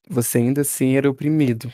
você 0.09 0.39
ainda 0.39 0.63
assim 0.63 0.97
era 0.97 1.11
oprimido. 1.11 1.71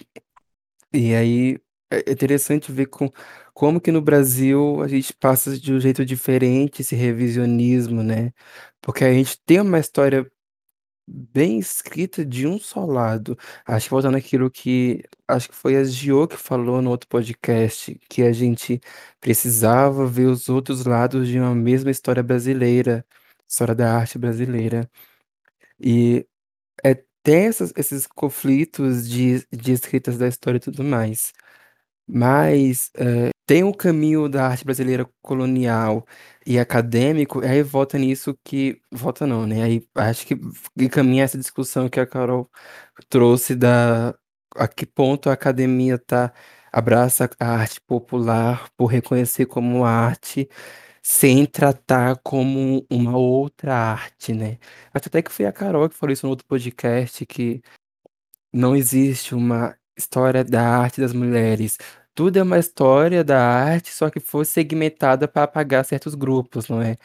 E 0.93 1.15
aí 1.15 1.59
é 1.91 2.13
interessante 2.13 2.73
ver 2.73 2.87
com 2.87 3.11
como 3.55 3.81
que 3.81 3.93
no 3.93 4.01
Brasil 4.03 4.83
a 4.83 4.89
gente 4.89 5.13
passa 5.15 5.59
de 5.59 5.73
um 5.73 5.81
jeito 5.81 6.05
diferente 6.05 6.83
esse 6.83 6.95
revisionismo, 6.97 8.03
né, 8.03 8.33
porque 8.81 9.05
a 9.05 9.13
gente 9.13 9.39
tem 9.45 9.61
uma 9.61 9.79
história 9.79 10.31
bem 11.07 11.59
escrita 11.59 12.25
de 12.25 12.47
um 12.47 12.59
só 12.59 12.85
lado. 12.87 13.37
Acho 13.67 13.87
que 13.87 13.91
voltando 13.91 14.17
àquilo 14.17 14.51
que 14.51 15.03
acho 15.29 15.49
que 15.51 15.55
foi 15.57 15.77
a 15.77 15.85
Gio 15.85 16.29
que 16.29 16.37
falou 16.37 16.81
no 16.83 16.91
outro 16.91 17.09
podcast, 17.09 17.95
que 18.09 18.23
a 18.23 18.33
gente 18.33 18.81
precisava 19.21 20.07
ver 20.07 20.27
os 20.27 20.49
outros 20.49 20.85
lados 20.85 21.29
de 21.29 21.39
uma 21.41 21.55
mesma 21.55 21.91
história 21.91 22.23
brasileira, 22.23 23.05
história 23.49 23.75
da 23.75 23.97
arte 23.97 24.19
brasileira. 24.19 24.89
E 25.81 26.19
é, 26.21 26.30
tem 27.23 27.47
essas 27.47 27.73
esses 27.77 28.07
conflitos 28.07 29.09
de 29.09 29.47
de 29.53 29.73
escritas 29.73 30.19
da 30.19 30.29
história 30.29 30.59
e 30.59 30.61
tudo 30.61 30.85
mais. 30.85 31.33
Mas, 32.09 32.91
eh, 32.99 33.31
tem 33.47 33.65
o 33.65 33.75
caminho 33.75 34.29
da 34.29 34.49
arte 34.49 34.65
brasileira 34.65 35.09
colonial 35.23 36.07
e 36.47 36.59
acadêmico, 36.59 37.43
e 37.45 37.47
aí 37.49 37.63
volta 37.63 37.99
nisso 37.99 38.37
que 38.45 38.81
volta 38.93 39.27
não, 39.27 39.47
né, 39.47 39.63
aí 39.65 39.87
acho 39.97 40.27
que 40.27 40.37
encaminha 40.79 41.25
essa 41.25 41.39
discussão 41.39 41.89
que 41.89 42.01
a 42.01 42.07
Carol 42.07 42.51
trouxe 43.11 43.55
da 43.57 44.15
a 44.57 44.69
que 44.69 44.87
ponto 44.87 45.31
a 45.31 45.35
academia 45.35 45.99
tá 45.99 46.33
abraça 46.73 47.31
a 47.41 47.47
arte 47.57 47.81
popular 47.83 48.69
por 48.77 48.87
reconhecer 48.89 49.47
como 49.47 49.85
arte, 49.85 50.49
sem 51.03 51.47
tratar 51.47 52.17
como 52.23 52.87
uma 52.91 53.17
outra 53.17 53.75
arte, 53.75 54.33
né. 54.35 54.59
Acho 54.95 55.09
até 55.09 55.23
que 55.23 55.33
foi 55.33 55.47
a 55.47 55.53
Carol 55.53 55.89
que 55.89 55.97
falou 55.97 56.13
isso 56.13 56.27
no 56.27 56.31
outro 56.31 56.47
podcast, 56.47 57.25
que 57.27 57.63
não 58.53 58.77
existe 58.77 59.35
uma 59.35 59.77
história 59.97 60.45
da 60.45 60.63
arte 60.79 61.01
das 61.01 61.13
mulheres. 61.13 61.79
Tudo 62.15 62.39
é 62.39 62.43
uma 62.43 62.59
história 62.59 63.25
da 63.25 63.41
arte, 63.43 63.93
só 63.93 64.11
que 64.11 64.21
foi 64.21 64.45
segmentada 64.45 65.29
para 65.29 65.45
apagar 65.45 65.85
certos 65.85 66.15
grupos, 66.15 66.69
não 66.69 66.83
é? 66.83 66.97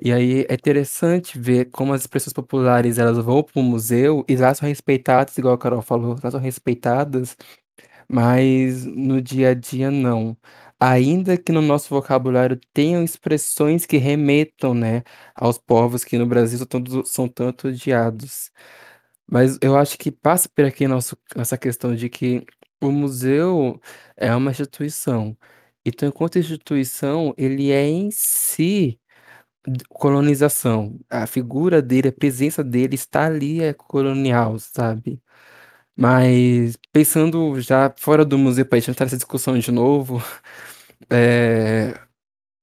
E 0.00 0.12
aí 0.12 0.46
é 0.48 0.54
interessante 0.54 1.38
ver 1.38 1.66
como 1.70 1.92
as 1.92 2.02
expressões 2.02 2.32
populares 2.32 2.98
elas 2.98 3.18
vão 3.18 3.42
para 3.42 3.60
o 3.60 3.64
museu 3.64 4.24
e 4.28 4.36
lá 4.36 4.54
são 4.54 4.68
respeitadas, 4.68 5.36
igual 5.38 5.54
a 5.54 5.58
Carol 5.58 5.82
falou, 5.82 6.16
lá 6.22 6.30
são 6.30 6.40
respeitadas, 6.40 7.36
mas 8.08 8.84
no 8.86 9.20
dia 9.22 9.50
a 9.50 9.54
dia 9.54 9.90
não. 9.90 10.36
Ainda 10.80 11.36
que 11.36 11.50
no 11.52 11.60
nosso 11.60 11.88
vocabulário 11.90 12.58
tenham 12.72 13.02
expressões 13.02 13.84
que 13.84 13.96
remetam, 13.96 14.74
né, 14.74 15.02
aos 15.34 15.58
povos 15.58 16.04
que 16.04 16.16
no 16.18 16.24
Brasil 16.26 16.58
são 16.58 16.66
tanto, 16.68 17.06
são 17.06 17.28
tanto 17.28 17.68
odiados. 17.68 18.50
Mas 19.30 19.58
eu 19.62 19.76
acho 19.76 19.98
que 19.98 20.10
passa 20.12 20.48
por 20.48 20.64
aqui 20.64 20.88
nosso, 20.88 21.16
essa 21.36 21.58
questão 21.58 21.94
de 21.96 22.08
que 22.08 22.44
o 22.82 22.90
museu 22.92 23.80
é 24.16 24.34
uma 24.34 24.50
instituição. 24.52 25.36
Então, 25.84 26.08
enquanto 26.08 26.38
instituição, 26.38 27.34
ele 27.38 27.70
é 27.72 27.86
em 27.88 28.10
si 28.12 29.00
colonização. 29.90 30.98
A 31.10 31.26
figura 31.26 31.82
dele, 31.82 32.08
a 32.08 32.12
presença 32.12 32.64
dele 32.64 32.94
está 32.94 33.26
ali, 33.26 33.62
é 33.62 33.72
colonial, 33.74 34.58
sabe? 34.58 35.22
Mas 36.00 36.76
pensando 36.92 37.60
já 37.60 37.92
fora 37.98 38.24
do 38.24 38.38
museu, 38.38 38.64
para 38.64 38.78
entrar 38.78 39.04
nessa 39.04 39.16
discussão 39.16 39.58
de 39.58 39.72
novo, 39.72 40.22
é, 41.10 41.92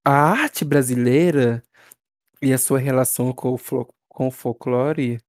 a 0.05 0.13
arte 0.31 0.65
brasileira 0.65 1.63
e 2.41 2.53
a 2.53 2.57
sua 2.57 2.79
relação 2.79 3.33
com 3.33 3.55
o, 3.55 3.59
com 4.09 4.27
o 4.27 4.31
folclore. 4.31 5.19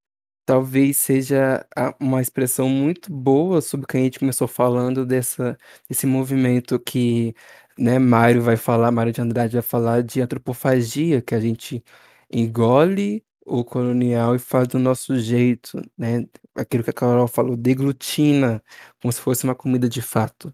Talvez 0.47 0.99
seja 0.99 1.67
uma 2.01 2.23
expressão 2.23 2.69
muito 2.69 3.13
boa 3.13 3.61
sobre 3.63 3.85
o 3.85 3.89
que 3.89 3.97
a 3.99 4.01
gente 4.01 4.19
começou 4.21 4.49
falando 4.49 5.07
dessa 5.07 5.59
desse 5.89 6.07
movimento 6.07 6.79
que, 6.81 7.35
né, 7.79 7.99
Mário 7.99 8.43
vai 8.43 8.57
falar 8.57 8.91
Mário 8.93 9.13
de 9.13 9.21
Andrade 9.23 9.55
vai 9.55 9.63
falar 9.63 10.03
de 10.03 10.21
antropofagia, 10.23 11.23
que 11.23 11.35
a 11.35 11.41
gente 11.41 11.85
engole 12.33 13.25
o 13.47 13.65
colonial 13.65 14.35
e 14.37 14.39
faz 14.41 14.69
do 14.69 14.79
nosso 14.79 15.19
jeito, 15.19 15.81
né, 15.99 16.27
aquilo 16.57 16.85
que 16.85 16.91
a 16.91 16.93
Carol 16.93 17.29
falou, 17.29 17.57
deglutina, 17.57 18.63
como 19.01 19.13
se 19.13 19.21
fosse 19.21 19.45
uma 19.45 19.55
comida 19.55 19.89
de 19.89 20.03
fato. 20.03 20.53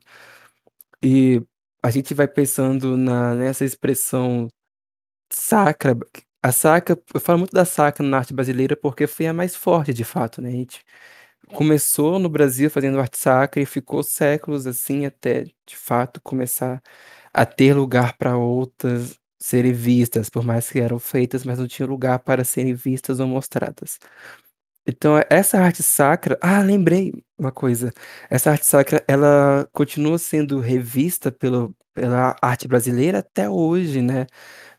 E 1.02 1.42
a 1.82 1.90
gente 1.90 2.14
vai 2.14 2.28
pensando 2.28 2.96
na 2.96 3.34
nessa 3.34 3.64
expressão 3.64 4.48
Sacra, 5.32 5.96
a 6.42 6.52
sacra, 6.52 6.98
eu 7.14 7.20
falo 7.20 7.40
muito 7.40 7.52
da 7.54 7.64
sacra 7.64 8.06
na 8.06 8.18
arte 8.18 8.34
brasileira 8.34 8.76
porque 8.76 9.06
foi 9.06 9.26
a 9.26 9.32
mais 9.34 9.56
forte 9.56 9.92
de 9.94 10.04
fato, 10.04 10.42
né, 10.42 10.50
a 10.50 10.52
gente 10.52 10.84
começou 11.54 12.18
no 12.20 12.28
Brasil 12.30 12.70
fazendo 12.70 13.00
arte 13.00 13.18
sacra 13.18 13.62
e 13.62 13.66
ficou 13.66 14.02
séculos 14.04 14.66
assim 14.66 15.06
até 15.06 15.44
de 15.44 15.76
fato 15.76 16.20
começar 16.22 16.82
a 17.34 17.46
ter 17.46 17.74
lugar 17.74 18.16
para 18.18 18.36
outras 18.38 19.18
serem 19.42 19.72
vistas, 19.72 20.30
por 20.30 20.44
mais 20.44 20.70
que 20.70 20.80
eram 20.80 20.98
feitas, 20.98 21.44
mas 21.44 21.58
não 21.58 21.66
tinha 21.68 21.86
lugar 21.86 22.18
para 22.20 22.44
serem 22.44 22.74
vistas 22.74 23.20
ou 23.20 23.26
mostradas. 23.26 23.98
Então, 24.86 25.14
essa 25.30 25.58
arte 25.60 25.82
sacra 25.82 26.36
ah, 26.40 26.60
lembrei 26.60 27.12
uma 27.38 27.52
coisa, 27.52 27.92
essa 28.28 28.50
arte 28.50 28.66
sacra, 28.66 29.04
ela 29.06 29.68
continua 29.72 30.18
sendo 30.18 30.58
revista 30.60 31.30
pelo 31.32 31.74
pela 31.94 32.34
arte 32.40 32.66
brasileira 32.66 33.18
até 33.18 33.50
hoje, 33.50 34.00
né, 34.00 34.26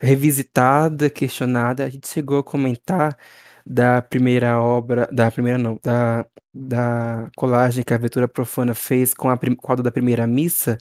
revisitada, 0.02 1.10
questionada. 1.12 1.86
A 1.86 1.90
gente 1.90 2.08
chegou 2.08 2.40
a 2.40 2.44
comentar 2.44 3.16
da 3.66 4.02
primeira 4.02 4.60
obra 4.62 5.08
da 5.12 5.32
primeira 5.32 5.58
não, 5.58 5.80
da 5.84 6.26
da 6.54 7.30
colagem 7.36 7.84
que 7.84 7.94
a 7.94 7.98
Aventura 7.98 8.28
Profana 8.28 8.76
fez 8.76 9.14
com 9.14 9.30
a 9.30 9.38
prim 9.38 9.56
quadro 9.56 9.84
da 9.84 9.92
primeira 9.92 10.28
missa, 10.28 10.78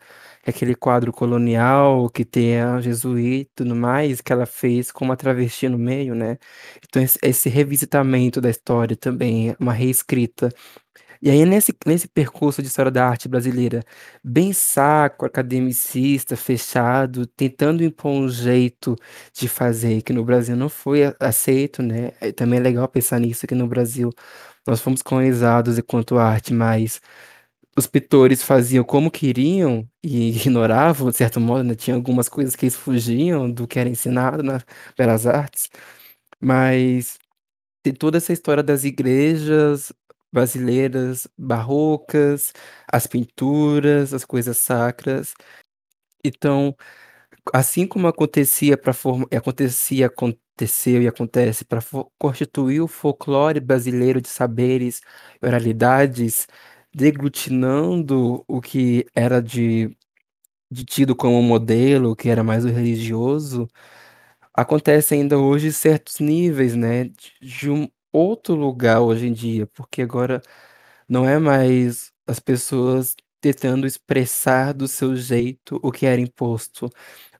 aquele 0.46 0.74
quadro 0.74 1.12
colonial 1.12 2.08
que 2.10 2.24
tem 2.24 2.60
a 2.60 2.80
jesuíta 2.80 3.50
e 3.52 3.64
tudo 3.64 3.76
mais, 3.76 4.20
que 4.20 4.32
ela 4.32 4.46
fez 4.46 4.90
com 4.92 5.04
uma 5.04 5.16
travesti 5.16 5.68
no 5.68 5.78
meio, 5.78 6.14
né. 6.14 6.38
Então 6.88 7.02
esse 7.02 7.18
esse 7.22 7.48
revisitamento 7.48 8.40
da 8.40 8.50
história 8.50 8.96
também, 8.96 9.54
uma 9.60 9.72
reescrita. 9.72 10.50
E 11.22 11.30
aí 11.30 11.44
nesse 11.46 11.74
nesse 11.86 12.08
percurso 12.08 12.62
de 12.62 12.68
história 12.68 12.90
da 12.90 13.06
arte 13.08 13.28
brasileira, 13.28 13.82
bem 14.24 14.52
saco, 14.52 15.24
academicista, 15.26 16.36
fechado, 16.36 17.26
tentando 17.26 17.84
impor 17.84 18.12
um 18.12 18.28
jeito 18.28 18.96
de 19.34 19.48
fazer 19.48 20.02
que 20.02 20.12
no 20.12 20.24
Brasil 20.24 20.56
não 20.56 20.68
foi 20.68 21.14
aceito, 21.20 21.82
né, 21.82 22.10
também 22.36 22.58
é 22.60 22.62
legal 22.62 22.88
pensar 22.88 23.20
nisso, 23.20 23.46
que 23.46 23.54
no 23.54 23.68
Brasil 23.68 24.10
nós 24.66 24.80
fomos 24.80 25.02
colonizados 25.02 25.78
enquanto 25.78 26.18
arte, 26.18 26.52
mas 26.54 27.00
os 27.76 27.86
pintores 27.86 28.42
faziam 28.42 28.84
como 28.84 29.10
queriam 29.10 29.88
e 30.02 30.30
ignoravam, 30.36 31.10
de 31.10 31.16
certo 31.16 31.40
modo, 31.40 31.64
né, 31.64 31.74
tinha 31.74 31.96
algumas 31.96 32.28
coisas 32.28 32.56
que 32.56 32.66
eles 32.66 32.76
fugiam 32.76 33.50
do 33.50 33.66
que 33.66 33.78
era 33.78 33.88
ensinado 33.88 34.42
nas 34.42 34.64
belas 34.96 35.26
artes, 35.26 35.70
mas 36.40 37.18
tem 37.82 37.94
toda 37.94 38.18
essa 38.18 38.32
história 38.32 38.62
das 38.62 38.84
igrejas 38.84 39.92
brasileiras 40.32 41.28
barrocas, 41.38 42.52
as 42.92 43.06
pinturas, 43.06 44.14
as 44.14 44.24
coisas 44.24 44.58
sacras. 44.58 45.34
Então, 46.24 46.74
assim 47.52 47.86
como 47.86 48.06
acontecia 48.08 48.76
para 48.78 48.92
forma 48.92 49.26
acontecia, 49.36 50.06
aconteceu 50.06 51.02
e 51.02 51.08
acontece 51.08 51.64
para 51.64 51.80
constituir 52.18 52.80
o 52.82 52.88
folclore 52.88 53.60
brasileiro 53.60 54.20
de 54.20 54.28
saberes 54.28 55.00
oralidades, 55.42 56.46
deglutinando 56.94 58.44
o 58.48 58.60
que 58.60 59.06
era 59.14 59.42
de 59.42 59.96
de 60.70 60.84
tido 60.84 61.16
como 61.16 61.42
modelo, 61.42 62.16
que 62.16 62.28
era 62.30 62.44
mais 62.44 62.64
o 62.64 62.68
religioso, 62.68 63.68
Acontece 64.54 65.14
ainda 65.14 65.38
hoje 65.38 65.72
certos 65.72 66.18
níveis, 66.20 66.74
né, 66.76 67.10
de 67.40 67.70
um 67.70 67.88
outro 68.12 68.54
lugar 68.54 69.00
hoje 69.00 69.26
em 69.28 69.32
dia, 69.32 69.66
porque 69.68 70.02
agora 70.02 70.42
não 71.08 71.28
é 71.28 71.38
mais 71.38 72.12
as 72.26 72.40
pessoas 72.40 73.16
tentando 73.40 73.86
expressar 73.86 74.72
do 74.74 74.88
seu 74.88 75.16
jeito 75.16 75.80
o 75.82 75.92
que 75.92 76.06
era 76.06 76.20
imposto, 76.20 76.88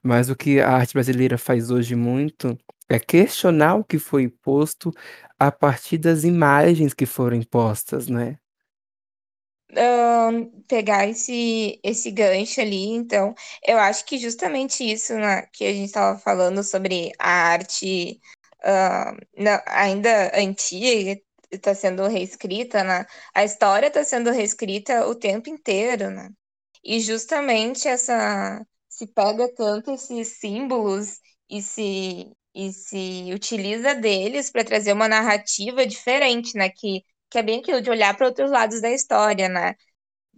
mas 0.03 0.29
o 0.29 0.35
que 0.35 0.59
a 0.61 0.71
arte 0.71 0.93
brasileira 0.93 1.37
faz 1.37 1.71
hoje 1.71 1.95
muito 1.95 2.57
é 2.89 2.99
questionar 2.99 3.75
o 3.75 3.83
que 3.85 3.99
foi 3.99 4.23
imposto 4.23 4.91
a 5.39 5.51
partir 5.51 5.97
das 5.99 6.23
imagens 6.25 6.93
que 6.93 7.05
foram 7.05 7.37
impostas, 7.37 8.07
né. 8.09 8.37
Hã, 9.75 10.45
pegar 10.67 11.07
esse 11.07 11.79
esse 11.83 12.11
gancho 12.11 12.61
ali, 12.61 12.85
então, 12.89 13.33
eu 13.65 13.77
acho 13.79 14.05
que 14.05 14.17
justamente 14.17 14.83
isso, 14.83 15.13
né, 15.15 15.43
que 15.53 15.65
a 15.65 15.73
gente 15.73 15.85
estava 15.87 16.19
falando 16.19 16.63
sobre 16.63 17.11
a 17.17 17.29
arte, 17.51 18.19
na 19.37 19.63
ainda 19.67 20.31
antiga, 20.37 21.19
está 21.51 21.73
sendo 21.75 22.07
reescrita, 22.07 22.83
né, 22.83 23.05
a 23.33 23.43
história 23.43 23.87
está 23.87 24.03
sendo 24.03 24.31
reescrita 24.31 25.07
o 25.07 25.15
tempo 25.15 25.49
inteiro, 25.49 26.09
né. 26.11 26.29
E 26.83 26.99
justamente 27.01 27.87
essa 27.87 28.65
se 28.89 29.07
pega 29.07 29.53
tanto 29.55 29.91
esses 29.91 30.39
símbolos 30.39 31.19
e 31.49 31.61
se 31.61 32.31
e 32.55 32.71
se 32.73 33.31
utiliza 33.33 33.95
deles 33.95 34.51
para 34.51 34.63
trazer 34.63 34.93
uma 34.93 35.07
narrativa 35.09 35.85
diferente, 35.87 36.55
né, 36.57 36.69
que 36.69 37.03
que 37.33 37.39
é 37.39 37.43
bem 37.43 37.61
aquilo 37.61 37.81
de 37.81 37.91
olhar 37.91 38.17
para 38.17 38.27
outros 38.27 38.51
lados 38.51 38.81
da 38.81 38.91
história, 38.91 39.49
né. 39.49 39.75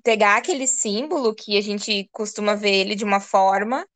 Pegar 0.04 0.38
aquele 0.38 0.68
símbolo 0.68 1.34
que 1.36 1.58
a 1.58 1.62
gente 1.62 2.08
costuma 2.12 2.56
ver 2.56 2.72
ele 2.76 2.96
de 2.96 3.04
uma 3.04 3.20
forma 3.20 3.88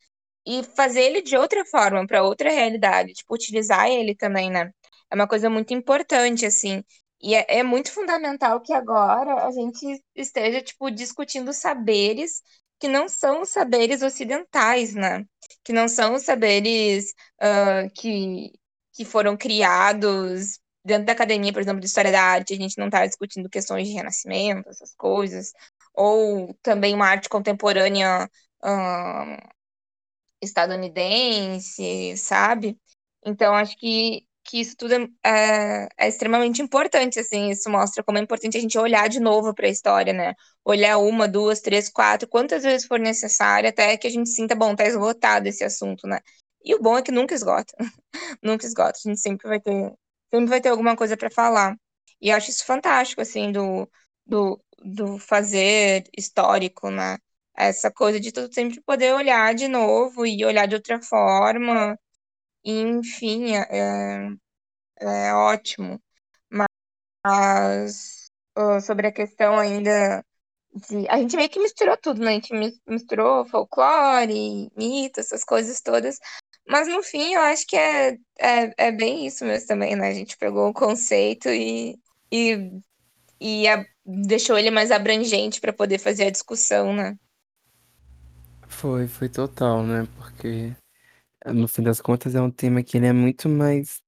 e 0.46 0.64
fazer 0.64 1.02
ele 1.04 1.22
de 1.22 1.38
outra 1.38 1.66
forma, 1.66 2.06
para 2.08 2.24
outra 2.24 2.50
realidade, 2.52 3.14
tipo, 3.14 3.34
utilizar 3.36 3.88
ele 3.90 4.16
também, 4.16 4.50
né. 4.52 4.72
É 5.12 5.16
uma 5.16 5.28
coisa 5.28 5.50
muito 5.50 5.74
importante, 5.74 6.46
assim, 6.46 6.84
e 7.22 7.36
é 7.36 7.46
é 7.60 7.64
muito 7.64 7.92
fundamental 7.92 8.62
que 8.62 8.74
agora 8.74 9.46
a 9.48 9.52
gente 9.52 10.04
esteja, 10.16 10.62
tipo, 10.62 10.90
discutindo 10.92 11.54
saberes 11.54 12.42
que 12.80 12.88
não 12.88 13.08
são 13.10 13.42
os 13.42 13.50
saberes 13.50 14.02
ocidentais, 14.02 14.96
né, 14.96 15.26
que 15.64 15.74
não 15.74 15.88
são 15.90 16.16
os 16.16 16.24
saberes, 16.24 17.14
hã, 17.42 17.90
que 17.90 18.52
que 18.94 19.06
foram 19.06 19.38
criados 19.38 20.60
dentro 20.84 21.06
da 21.06 21.14
academia, 21.14 21.54
por 21.54 21.62
exemplo, 21.62 21.80
de 21.82 21.88
história 21.88 22.12
da 22.12 22.22
arte, 22.22 22.54
a 22.54 22.58
gente 22.58 22.78
não 22.78 22.90
tá 22.90 23.06
discutindo 23.06 23.50
questões 23.50 23.88
de 23.88 23.94
renascimento, 23.94 24.70
essas 24.70 24.94
coisas, 24.96 25.52
ou 25.94 26.54
também 26.64 26.94
uma 26.96 27.08
arte 27.08 27.30
contemporânea, 27.30 28.30
hã 28.64 29.38
Estadunidense, 30.42 32.16
sabe. 32.18 32.78
Então 33.26 33.54
acho 33.56 33.78
que 33.78 34.26
que 34.46 34.60
isso 34.62 34.76
tudo 34.78 34.94
é 35.24 35.88
é 35.98 36.08
extremamente 36.08 36.60
importante, 36.62 37.20
assim, 37.20 37.50
isso 37.52 37.70
mostra 37.70 38.04
como 38.04 38.18
é 38.18 38.22
importante 38.22 38.58
a 38.58 38.62
gente 38.62 38.78
olhar 38.80 39.08
de 39.10 39.20
novo 39.20 39.54
para 39.54 39.68
a 39.68 39.70
história, 39.70 40.12
né, 40.14 40.34
olhar 40.66 40.98
uma, 40.98 41.28
2, 41.28 41.60
3, 41.62 41.88
4, 41.90 42.28
quantas 42.28 42.64
vezes 42.64 42.88
for 42.88 43.00
necessário, 43.00 43.70
até 43.70 43.96
que 43.98 44.08
a 44.08 44.10
gente 44.10 44.30
sinta: 44.30 44.56
"Bom, 44.56 44.76
tá 44.76 44.86
esgotado 44.88 45.48
esse 45.48 45.64
assunto", 45.64 46.08
né. 46.08 46.20
E 46.64 46.74
o 46.76 46.82
bom 46.82 46.98
é 46.98 47.02
que 47.04 47.12
nunca 47.12 47.36
esgota, 47.36 47.74
nunca 48.44 48.66
esgota, 48.66 48.98
a 49.06 49.10
gente 49.10 49.20
sempre 49.22 49.48
vai 49.48 49.60
ter 49.62 49.94
sempre 50.34 50.50
vai 50.50 50.62
ter 50.62 50.70
alguma 50.70 50.96
coisa 50.96 51.18
para 51.18 51.30
falar. 51.32 51.76
E 52.22 52.32
acho 52.32 52.50
isso 52.50 52.66
fantástico, 52.66 53.22
assim, 53.22 53.52
do 53.52 53.90
do 54.26 54.62
do 54.84 55.18
fazer 55.20 56.04
histórico, 56.18 56.90
né. 56.90 57.18
Essa 57.56 57.92
coisa 57.92 58.20
de 58.20 58.32
tu 58.32 58.52
sempre 58.54 58.82
poder 58.82 59.14
olhar 59.14 59.54
de 59.56 59.68
novo 59.68 60.26
e 60.26 60.46
olhar 60.46 60.66
de 60.68 60.76
outra 60.76 61.02
forma, 61.02 62.00
enfim, 62.66 63.56
é, 63.56 64.30
é 65.00 65.34
ótimo. 65.34 66.02
Mas 67.26 68.32
sobre 68.86 69.08
a 69.08 69.12
questão 69.12 69.58
ainda 69.58 70.24
de. 70.90 71.08
A 71.10 71.18
gente 71.18 71.36
meio 71.36 71.50
que 71.50 71.60
misturou 71.60 71.98
tudo, 71.98 72.22
né? 72.22 72.32
A 72.32 72.34
gente 72.34 72.54
misturou 72.88 73.46
folclore, 73.46 74.70
mito, 74.76 75.20
essas 75.20 75.44
coisas 75.44 75.82
todas. 75.82 76.18
Mas 76.70 76.88
no 76.88 77.02
fim, 77.02 77.34
eu 77.34 77.42
acho 77.42 77.66
que 77.66 77.76
é, 77.76 78.12
é, 78.40 78.74
é 78.78 78.92
bem 78.92 79.26
isso 79.26 79.44
mesmo 79.44 79.68
também, 79.68 79.96
né? 79.96 80.10
A 80.10 80.14
gente 80.14 80.38
pegou 80.38 80.70
o 80.70 80.74
conceito 80.74 81.50
e, 81.50 81.98
e, 82.32 82.80
e 83.42 83.68
a, 83.68 83.84
deixou 84.06 84.56
ele 84.56 84.70
mais 84.70 84.92
abrangente 84.92 85.60
para 85.60 85.74
poder 85.74 85.98
fazer 85.98 86.26
a 86.26 86.30
discussão, 86.30 86.94
né? 86.94 87.18
Foi, 88.68 89.08
foi 89.08 89.28
total, 89.28 89.82
né? 89.82 90.08
Porque 90.16 90.76
no 91.48 91.68
fim 91.68 91.82
das 91.82 92.00
contas 92.00 92.36
é 92.36 92.42
um 92.42 92.52
tema 92.52 92.84
que 92.84 92.98
ele 92.98 93.08
é 93.08 93.14
muito 93.14 93.50
mais 93.50 94.00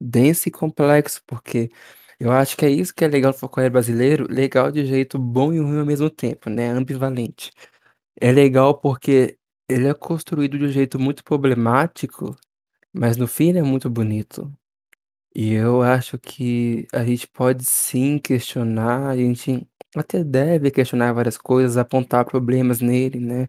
denso 0.00 0.48
e 0.48 0.50
complexo, 0.50 1.22
porque 1.26 1.70
eu 2.18 2.32
acho 2.32 2.56
que 2.56 2.64
é 2.64 2.70
isso 2.70 2.94
que 2.94 3.04
é 3.04 3.08
legal 3.08 3.32
no 3.32 3.38
folclore 3.38 3.68
brasileiro, 3.68 4.26
legal 4.26 4.72
de 4.72 4.86
jeito 4.86 5.18
bom 5.18 5.52
e 5.52 5.58
ruim 5.58 5.80
ao 5.80 5.86
mesmo 5.86 6.08
tempo, 6.08 6.48
né? 6.48 6.70
Ambivalente. 6.70 7.50
É 8.18 8.32
legal 8.32 8.80
porque 8.80 9.38
ele 9.70 9.88
é 9.88 9.94
construído 9.94 10.58
de 10.58 10.64
um 10.66 10.68
jeito 10.68 10.98
muito 10.98 11.24
problemático, 11.24 12.36
mas 12.92 13.16
no 13.16 13.28
fim 13.28 13.50
ele 13.50 13.60
é 13.60 13.62
muito 13.62 13.90
bonito. 13.90 14.52
E 15.34 15.52
eu 15.52 15.82
acho 15.82 16.18
que 16.18 16.86
a 16.92 17.04
gente 17.04 17.28
pode 17.28 17.64
sim 17.64 18.18
questionar, 18.18 19.08
a 19.10 19.16
gente 19.16 19.66
até 19.96 20.24
deve 20.24 20.70
questionar 20.70 21.12
várias 21.12 21.38
coisas, 21.38 21.76
apontar 21.76 22.24
problemas 22.24 22.80
nele, 22.80 23.20
né? 23.20 23.46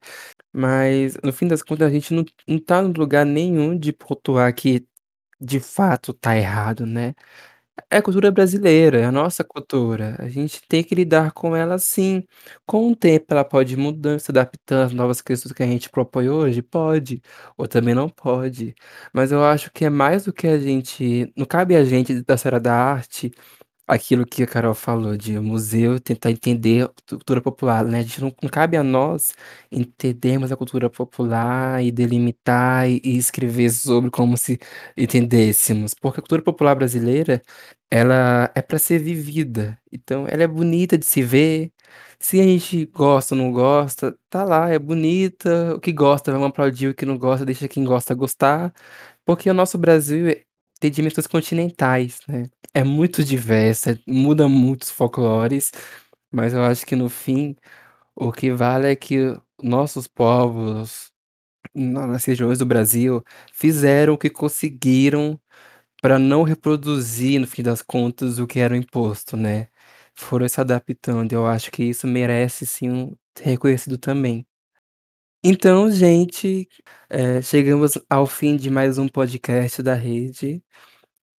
Mas 0.53 1.15
no 1.23 1.33
fim 1.33 1.47
das 1.47 1.63
contas 1.63 1.87
a 1.87 1.91
gente 1.91 2.13
não, 2.13 2.25
não 2.47 2.59
tá 2.59 2.81
no 2.81 2.93
lugar 2.93 3.25
nenhum 3.25 3.77
de 3.77 3.93
pontuar 3.93 4.53
que 4.55 4.87
de 5.41 5.59
fato 5.59 6.13
tá 6.13 6.37
errado, 6.37 6.85
né? 6.85 7.15
É 7.89 7.97
a 7.97 8.01
cultura 8.01 8.29
brasileira, 8.31 8.99
é 8.99 9.05
a 9.05 9.11
nossa 9.11 9.43
cultura. 9.43 10.15
A 10.19 10.27
gente 10.29 10.61
tem 10.67 10.83
que 10.83 10.93
lidar 10.93 11.31
com 11.31 11.55
ela 11.55 11.77
sim. 11.79 12.23
Com 12.65 12.91
o 12.91 12.95
tempo 12.95 13.25
ela 13.29 13.43
pode 13.45 13.73
ir 13.73 13.77
mudando, 13.77 14.19
se 14.19 14.29
adaptando 14.31 14.87
às 14.87 14.93
novas 14.93 15.21
questões 15.21 15.53
que 15.53 15.63
a 15.63 15.65
gente 15.67 15.89
propõe 15.89 16.29
hoje? 16.29 16.61
Pode, 16.61 17.21
ou 17.57 17.67
também 17.67 17.95
não 17.95 18.09
pode. 18.09 18.75
Mas 19.13 19.31
eu 19.31 19.43
acho 19.43 19.71
que 19.71 19.85
é 19.85 19.89
mais 19.89 20.25
do 20.25 20.33
que 20.33 20.47
a 20.47 20.59
gente. 20.59 21.31
Não 21.35 21.45
cabe 21.45 21.75
a 21.75 21.83
gente 21.83 22.21
da 22.23 22.33
esfera 22.35 22.59
da 22.59 22.73
arte 22.75 23.31
aquilo 23.93 24.25
que 24.25 24.43
a 24.43 24.47
Carol 24.47 24.73
falou 24.73 25.17
de 25.17 25.37
museu 25.39 25.99
tentar 25.99 26.31
entender 26.31 26.85
a 26.85 26.89
cultura 27.09 27.41
popular, 27.41 27.83
né? 27.85 27.99
A 27.99 28.01
gente 28.03 28.21
não, 28.21 28.33
não 28.41 28.49
cabe 28.49 28.77
a 28.77 28.83
nós 28.83 29.33
entendermos 29.71 30.51
a 30.51 30.57
cultura 30.57 30.89
popular 30.89 31.83
e 31.83 31.91
delimitar 31.91 32.89
e, 32.89 33.01
e 33.03 33.17
escrever 33.17 33.69
sobre 33.71 34.09
como 34.09 34.37
se 34.37 34.59
entendêssemos, 34.97 35.93
porque 35.93 36.19
a 36.19 36.23
cultura 36.23 36.41
popular 36.43 36.75
brasileira, 36.75 37.41
ela 37.89 38.49
é 38.55 38.61
para 38.61 38.79
ser 38.79 38.99
vivida, 38.99 39.77
então 39.91 40.25
ela 40.27 40.43
é 40.43 40.47
bonita 40.47 40.97
de 40.97 41.05
se 41.05 41.21
ver. 41.21 41.71
Se 42.19 42.39
a 42.39 42.43
gente 42.43 42.85
gosta 42.85 43.35
ou 43.35 43.41
não 43.41 43.51
gosta, 43.51 44.15
tá 44.29 44.43
lá, 44.43 44.69
é 44.69 44.77
bonita. 44.79 45.75
O 45.75 45.79
que 45.79 45.91
gosta, 45.91 46.31
vamos 46.31 46.47
aplaudir. 46.49 46.87
O 46.89 46.93
que 46.95 47.05
não 47.05 47.17
gosta, 47.17 47.45
deixa 47.45 47.67
quem 47.67 47.83
gosta 47.83 48.13
gostar. 48.13 48.71
Porque 49.25 49.49
o 49.49 49.53
nosso 49.53 49.77
Brasil 49.77 50.27
é- 50.81 50.89
tem 50.89 50.91
dimensões 50.91 51.27
continentais, 51.27 52.19
né? 52.27 52.49
É 52.73 52.83
muito 52.83 53.23
diversa, 53.23 53.99
muda 54.07 54.47
muitos 54.49 54.89
folclores, 54.91 55.71
mas 56.31 56.53
eu 56.53 56.63
acho 56.63 56.85
que 56.85 56.95
no 56.95 57.09
fim 57.09 57.55
o 58.15 58.31
que 58.33 58.51
vale 58.51 58.87
é 58.91 58.95
que 58.97 59.37
nossos 59.63 60.07
povos 60.07 61.11
na- 61.75 62.07
nas 62.07 62.25
regiões 62.25 62.59
do 62.59 62.65
Brasil 62.65 63.23
fizeram 63.53 64.13
o 64.15 64.17
que 64.17 64.29
conseguiram 64.29 65.39
para 66.01 66.19
não 66.19 66.43
reproduzir, 66.43 67.39
no 67.39 67.47
fim 67.47 67.63
das 67.63 67.81
contas, 67.81 68.39
o 68.39 68.47
que 68.47 68.59
era 68.59 68.77
imposto, 68.77 69.37
né? 69.37 69.67
Foram 70.15 70.47
se 70.49 70.61
adaptando. 70.61 71.33
Eu 71.33 71.47
acho 71.47 71.71
que 71.71 71.83
isso 71.83 72.07
merece 72.07 72.65
sim 72.65 73.15
ser 73.37 73.45
reconhecido 73.45 73.97
também. 73.97 74.45
Então, 75.43 75.89
gente, 75.89 76.69
eh, 77.09 77.41
chegamos 77.41 77.97
ao 78.07 78.27
fim 78.27 78.55
de 78.55 78.69
mais 78.69 78.99
um 78.99 79.07
podcast 79.07 79.81
da 79.81 79.95
rede. 79.95 80.63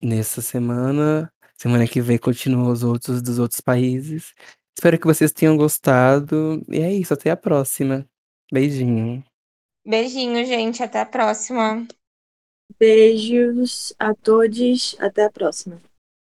Nessa 0.02 0.42
semana. 0.42 1.32
Semana 1.56 1.86
que 1.86 2.00
vem 2.00 2.18
continua 2.18 2.72
os 2.72 2.82
outros 2.82 3.22
dos 3.22 3.38
outros 3.38 3.60
países. 3.60 4.34
Espero 4.76 4.98
que 4.98 5.06
vocês 5.06 5.30
tenham 5.32 5.56
gostado. 5.56 6.60
E 6.68 6.80
é 6.80 6.92
isso, 6.92 7.14
até 7.14 7.30
a 7.30 7.36
próxima. 7.36 8.04
Beijinho. 8.52 9.22
Beijinho, 9.86 10.44
gente. 10.44 10.82
Até 10.82 11.00
a 11.00 11.06
próxima. 11.06 11.86
Beijos 12.80 13.94
a 14.00 14.12
todos. 14.16 14.96
Até 14.98 15.26
a 15.26 15.30
próxima. 15.30 15.80